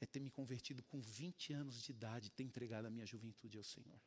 [0.00, 3.64] é ter me convertido com 20 anos de idade, ter entregado a minha juventude ao
[3.64, 4.00] Senhor.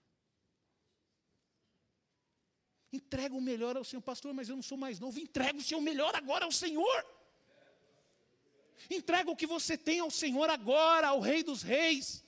[2.95, 5.19] Entrega o melhor ao Senhor, pastor, mas eu não sou mais novo.
[5.19, 6.99] Entrega o seu melhor agora ao Senhor.
[8.89, 12.23] Entrega o que você tem ao Senhor agora, ao Rei dos Reis.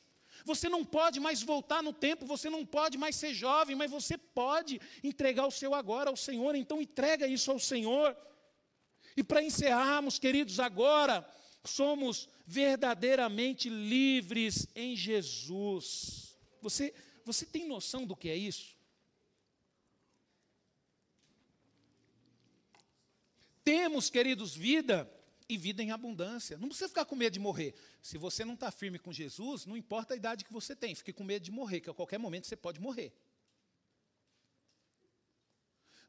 [0.45, 4.17] Você não pode mais voltar no tempo, você não pode mais ser jovem, mas você
[4.17, 6.55] pode entregar o seu agora ao Senhor.
[6.55, 8.15] Então entrega isso ao Senhor.
[9.15, 11.27] E para encerrarmos, queridos, agora
[11.65, 16.37] somos verdadeiramente livres em Jesus.
[16.61, 16.93] Você,
[17.25, 18.76] você tem noção do que é isso?
[23.67, 25.05] Temos, queridos, vida
[25.49, 26.57] e vida em abundância.
[26.57, 27.75] Não precisa ficar com medo de morrer.
[28.01, 31.11] Se você não está firme com Jesus, não importa a idade que você tem, fique
[31.11, 33.11] com medo de morrer, que a qualquer momento você pode morrer.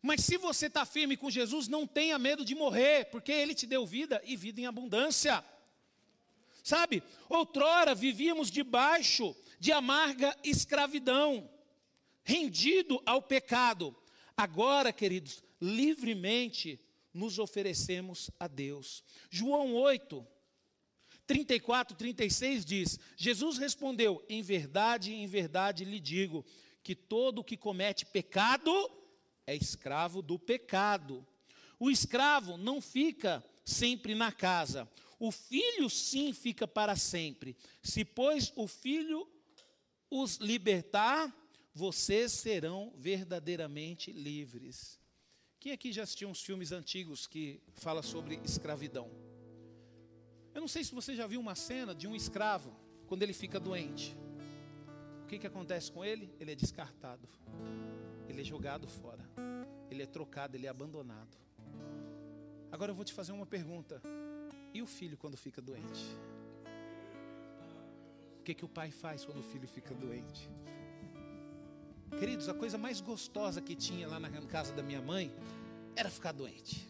[0.01, 3.67] Mas se você está firme com Jesus, não tenha medo de morrer, porque Ele te
[3.67, 5.45] deu vida e vida em abundância.
[6.63, 11.51] Sabe, outrora vivíamos debaixo de amarga escravidão,
[12.23, 13.97] rendido ao pecado.
[14.37, 16.81] Agora, queridos, livremente
[17.19, 19.03] nos oferecemos a Deus.
[19.29, 20.25] João 8,
[21.27, 26.45] 34, 36 diz: Jesus respondeu: Em verdade, em verdade lhe digo,
[26.83, 28.71] que todo que comete pecado
[29.47, 31.27] é escravo do pecado.
[31.79, 34.89] O escravo não fica sempre na casa,
[35.19, 37.57] o filho sim fica para sempre.
[37.83, 39.29] Se, pois, o filho
[40.11, 41.35] os libertar,
[41.75, 44.99] vocês serão verdadeiramente livres.
[45.61, 49.11] Quem aqui já assistiu uns filmes antigos que fala sobre escravidão?
[50.55, 52.73] Eu não sei se você já viu uma cena de um escravo
[53.09, 54.17] quando ele fica doente.
[55.25, 56.33] O que, que acontece com ele?
[56.39, 57.29] Ele é descartado.
[58.29, 59.29] Ele é jogado fora.
[59.91, 61.37] Ele é trocado, ele é abandonado.
[62.71, 64.01] Agora eu vou te fazer uma pergunta.
[64.73, 66.05] E o filho quando fica doente?
[68.39, 70.49] O que, que o pai faz quando o filho fica doente?
[72.17, 75.33] Queridos, a coisa mais gostosa que tinha lá na casa da minha mãe
[75.99, 76.89] era ficar doente.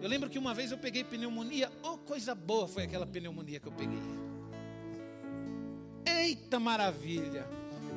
[0.00, 3.66] Eu lembro que uma vez eu peguei pneumonia, oh coisa boa foi aquela pneumonia que
[3.66, 4.02] eu peguei.
[6.06, 7.44] Eita maravilha!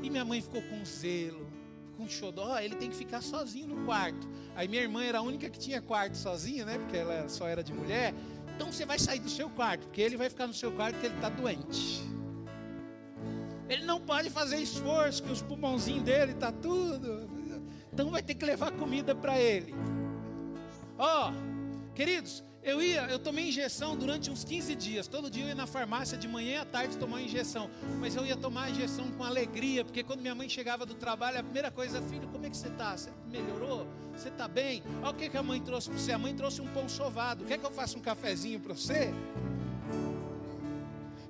[0.02, 1.48] E minha mãe ficou com zelo,
[1.96, 4.28] com xodó, ele tem que ficar sozinho no quarto.
[4.56, 6.80] Aí minha irmã era a única que tinha quarto sozinha, né?
[6.80, 8.14] Porque ela só era de mulher.
[8.56, 11.08] Então você vai sair do seu quarto, porque ele vai ficar no seu quarto porque
[11.08, 12.04] ele está doente.
[13.70, 17.28] Ele não pode fazer esforço, que os pulmãozinhos dele está tudo.
[17.96, 19.74] Então vai ter que levar comida para ele.
[20.98, 25.08] Ó, oh, queridos, Eu ia, eu tomei injeção durante uns 15 dias.
[25.08, 27.70] Todo dia eu ia na farmácia de manhã e à tarde tomar injeção.
[28.00, 31.40] Mas eu ia tomar a injeção com alegria, porque quando minha mãe chegava do trabalho,
[31.40, 32.98] a primeira coisa, filho, como é que você está?
[32.98, 33.88] Você melhorou?
[34.18, 34.82] Você está bem?
[35.04, 36.12] Olha o que, que a mãe trouxe para você.
[36.12, 37.46] A mãe trouxe um pão sovado.
[37.46, 39.14] Quer que eu faça um cafezinho para você?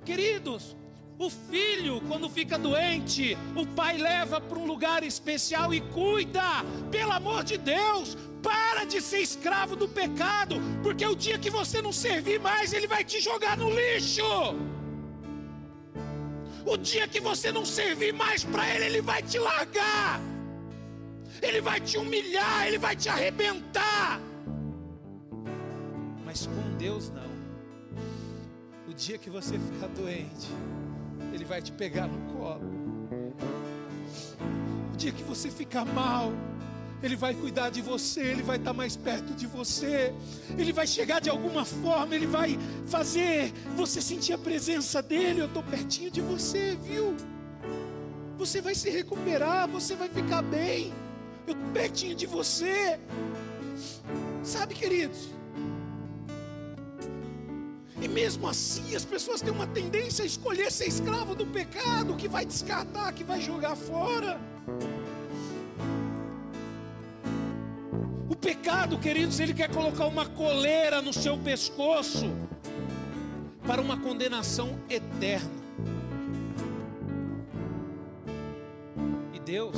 [0.06, 0.74] Queridos,
[1.18, 6.42] o filho, quando fica doente, o pai leva para um lugar especial e cuida.
[6.90, 11.80] Pelo amor de Deus, para de ser escravo do pecado, porque o dia que você
[11.80, 14.22] não servir mais, ele vai te jogar no lixo.
[16.66, 20.20] O dia que você não servir mais para ele, ele vai te largar.
[21.40, 24.20] Ele vai te humilhar, ele vai te arrebentar.
[26.24, 27.30] Mas com Deus não.
[28.88, 30.48] O dia que você ficar doente,
[31.36, 32.62] ele vai te pegar no colo.
[34.92, 36.32] O dia que você ficar mal,
[37.02, 40.14] ele vai cuidar de você, Ele vai estar mais perto de você,
[40.56, 45.40] Ele vai chegar de alguma forma, Ele vai fazer você sentir a presença dEle.
[45.40, 47.14] Eu estou pertinho de você, viu?
[48.38, 50.92] Você vai se recuperar, você vai ficar bem.
[51.46, 52.98] Eu estou pertinho de você.
[54.42, 55.35] Sabe, queridos?
[58.16, 62.46] Mesmo assim, as pessoas têm uma tendência a escolher ser escravo do pecado, que vai
[62.46, 64.40] descartar, que vai jogar fora.
[68.26, 72.32] O pecado, queridos, ele quer colocar uma coleira no seu pescoço
[73.66, 75.50] para uma condenação eterna.
[79.34, 79.76] E Deus,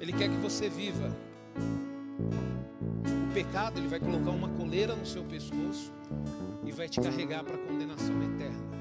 [0.00, 1.16] Ele quer que você viva.
[3.30, 5.92] O pecado, ele vai colocar uma coleira no seu pescoço
[6.72, 8.72] e vai te carregar para a condenação eterna.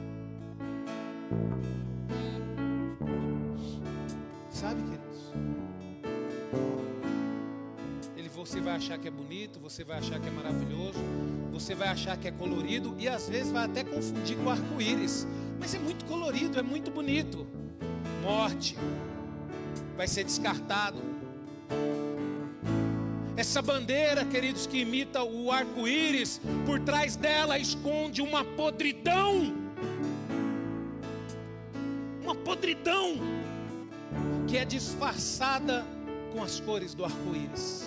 [4.50, 5.02] Sabe, queridos?
[8.34, 11.00] você vai achar que é bonito, você vai achar que é maravilhoso,
[11.52, 15.28] você vai achar que é colorido e às vezes vai até confundir com arco-íris.
[15.60, 17.46] Mas é muito colorido, é muito bonito.
[18.24, 18.76] Morte
[19.96, 21.04] vai ser descartado.
[23.42, 29.52] Essa bandeira, queridos, que imita o arco-íris, por trás dela esconde uma podridão.
[32.22, 33.16] Uma podridão
[34.48, 35.84] que é disfarçada
[36.32, 37.84] com as cores do arco-íris.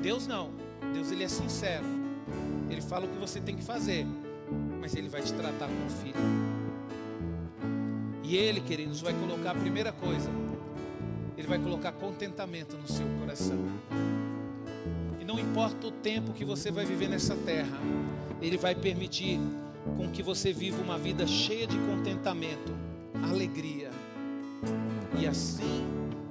[0.00, 0.52] Deus não.
[0.92, 1.84] Deus ele é sincero.
[2.70, 4.06] Ele fala o que você tem que fazer,
[4.80, 6.14] mas ele vai te tratar como filho.
[8.22, 10.43] E ele, queridos, vai colocar a primeira coisa.
[11.36, 13.58] Ele vai colocar contentamento no seu coração.
[15.20, 17.78] E não importa o tempo que você vai viver nessa terra,
[18.40, 19.40] ele vai permitir
[19.96, 22.72] com que você viva uma vida cheia de contentamento,
[23.30, 23.90] alegria.
[25.18, 25.84] E assim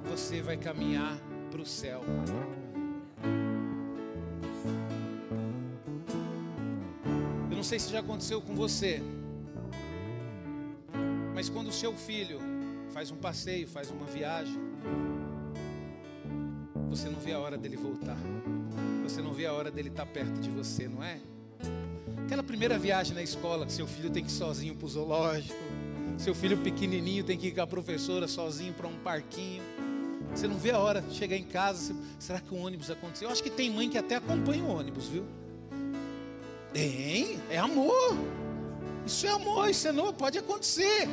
[0.08, 1.18] você vai caminhar
[1.50, 2.02] para o céu.
[7.50, 9.02] Eu não sei se já aconteceu com você,
[11.34, 12.53] mas quando o seu filho
[12.94, 14.56] faz um passeio, faz uma viagem,
[16.88, 18.16] você não vê a hora dele voltar,
[19.02, 21.18] você não vê a hora dele estar perto de você, não é?
[22.24, 25.58] Aquela primeira viagem na escola que seu filho tem que ir sozinho para o zoológico,
[26.16, 29.64] seu filho pequenininho tem que ir com a professora sozinho para um parquinho.
[30.32, 31.96] Você não vê a hora de chegar em casa.
[32.20, 33.26] será que o ônibus aconteceu?
[33.26, 35.24] Eu acho que tem mãe que até acompanha o ônibus, viu?
[36.72, 38.16] Tem, é amor.
[39.04, 41.08] Isso é amor, isso é novo, pode acontecer.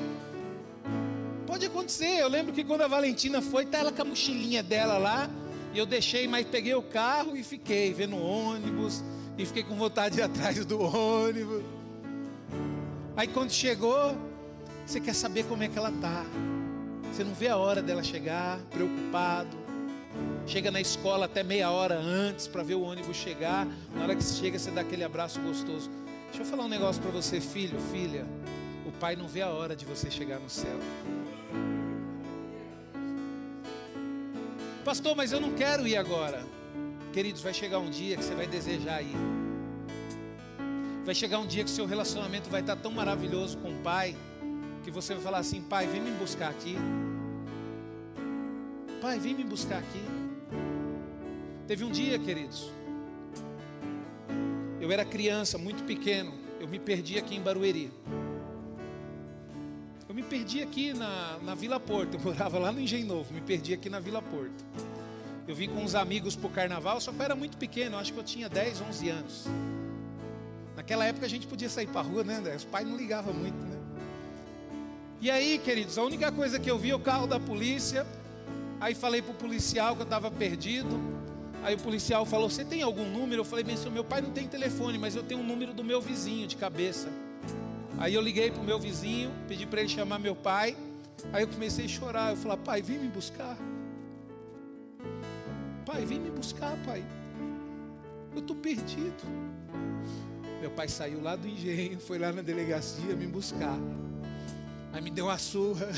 [1.52, 2.18] Pode acontecer.
[2.18, 5.30] Eu lembro que quando a Valentina foi, tá ela com a mochilinha dela lá.
[5.74, 9.04] E eu deixei, mas peguei o carro e fiquei vendo ônibus.
[9.38, 11.62] E fiquei com vontade de ir atrás do ônibus.
[13.18, 14.16] Aí quando chegou,
[14.86, 16.26] você quer saber como é que ela tá.
[17.12, 19.58] Você não vê a hora dela chegar, preocupado.
[20.48, 23.68] Chega na escola até meia hora antes para ver o ônibus chegar.
[23.94, 25.92] Na hora que chega, você dá aquele abraço gostoso.
[26.28, 28.26] Deixa eu falar um negócio para você, filho, filha.
[28.86, 30.80] O pai não vê a hora de você chegar no céu.
[34.84, 36.44] Pastor, mas eu não quero ir agora.
[37.14, 39.16] Queridos, vai chegar um dia que você vai desejar ir.
[41.06, 44.16] Vai chegar um dia que seu relacionamento vai estar tão maravilhoso com o pai
[44.84, 46.76] que você vai falar assim: Pai, vem me buscar aqui.
[49.02, 50.04] Pai, vem me buscar aqui.
[51.68, 52.70] Teve um dia, queridos,
[54.80, 57.92] eu era criança, muito pequeno, eu me perdi aqui em Barueri.
[60.12, 63.40] Eu me perdi aqui na, na Vila Porto, eu morava lá no Engenho Novo, me
[63.40, 64.66] perdi aqui na Vila Porto.
[65.48, 68.12] Eu vim com uns amigos para o carnaval, só que eu era muito pequeno, acho
[68.12, 69.46] que eu tinha 10, 11 anos.
[70.76, 72.58] Naquela época a gente podia sair para a rua, né, André?
[72.58, 73.78] Os pais não ligavam muito, né?
[75.22, 78.06] E aí, queridos, a única coisa que eu vi é o carro da polícia.
[78.82, 81.00] Aí falei para o policial que eu estava perdido.
[81.64, 83.42] Aí o policial falou: Você tem algum número?
[83.42, 86.02] Eu falei: Bem, meu pai não tem telefone, mas eu tenho um número do meu
[86.02, 87.08] vizinho de cabeça.
[88.02, 90.76] Aí eu liguei para o meu vizinho, pedi para ele chamar meu pai.
[91.32, 92.32] Aí eu comecei a chorar.
[92.32, 93.56] Eu falei: Pai, vem me buscar.
[95.86, 97.06] Pai, vem me buscar, pai.
[98.34, 99.22] Eu estou perdido.
[100.60, 103.78] Meu pai saiu lá do engenho, foi lá na delegacia me buscar.
[104.92, 105.88] Aí me deu uma surra.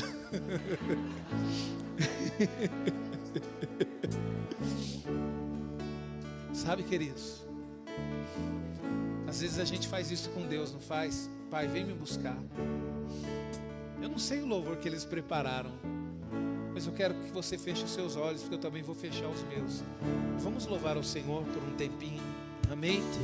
[6.52, 7.42] Sabe, queridos?
[9.26, 11.30] Às vezes a gente faz isso com Deus, não faz?
[11.50, 12.36] Pai, vem me buscar.
[14.02, 15.70] Eu não sei o louvor que eles prepararam,
[16.72, 19.42] mas eu quero que você feche os seus olhos, porque eu também vou fechar os
[19.44, 19.82] meus.
[20.38, 22.22] Vamos louvar o Senhor por um tempinho.
[22.70, 23.00] Amém?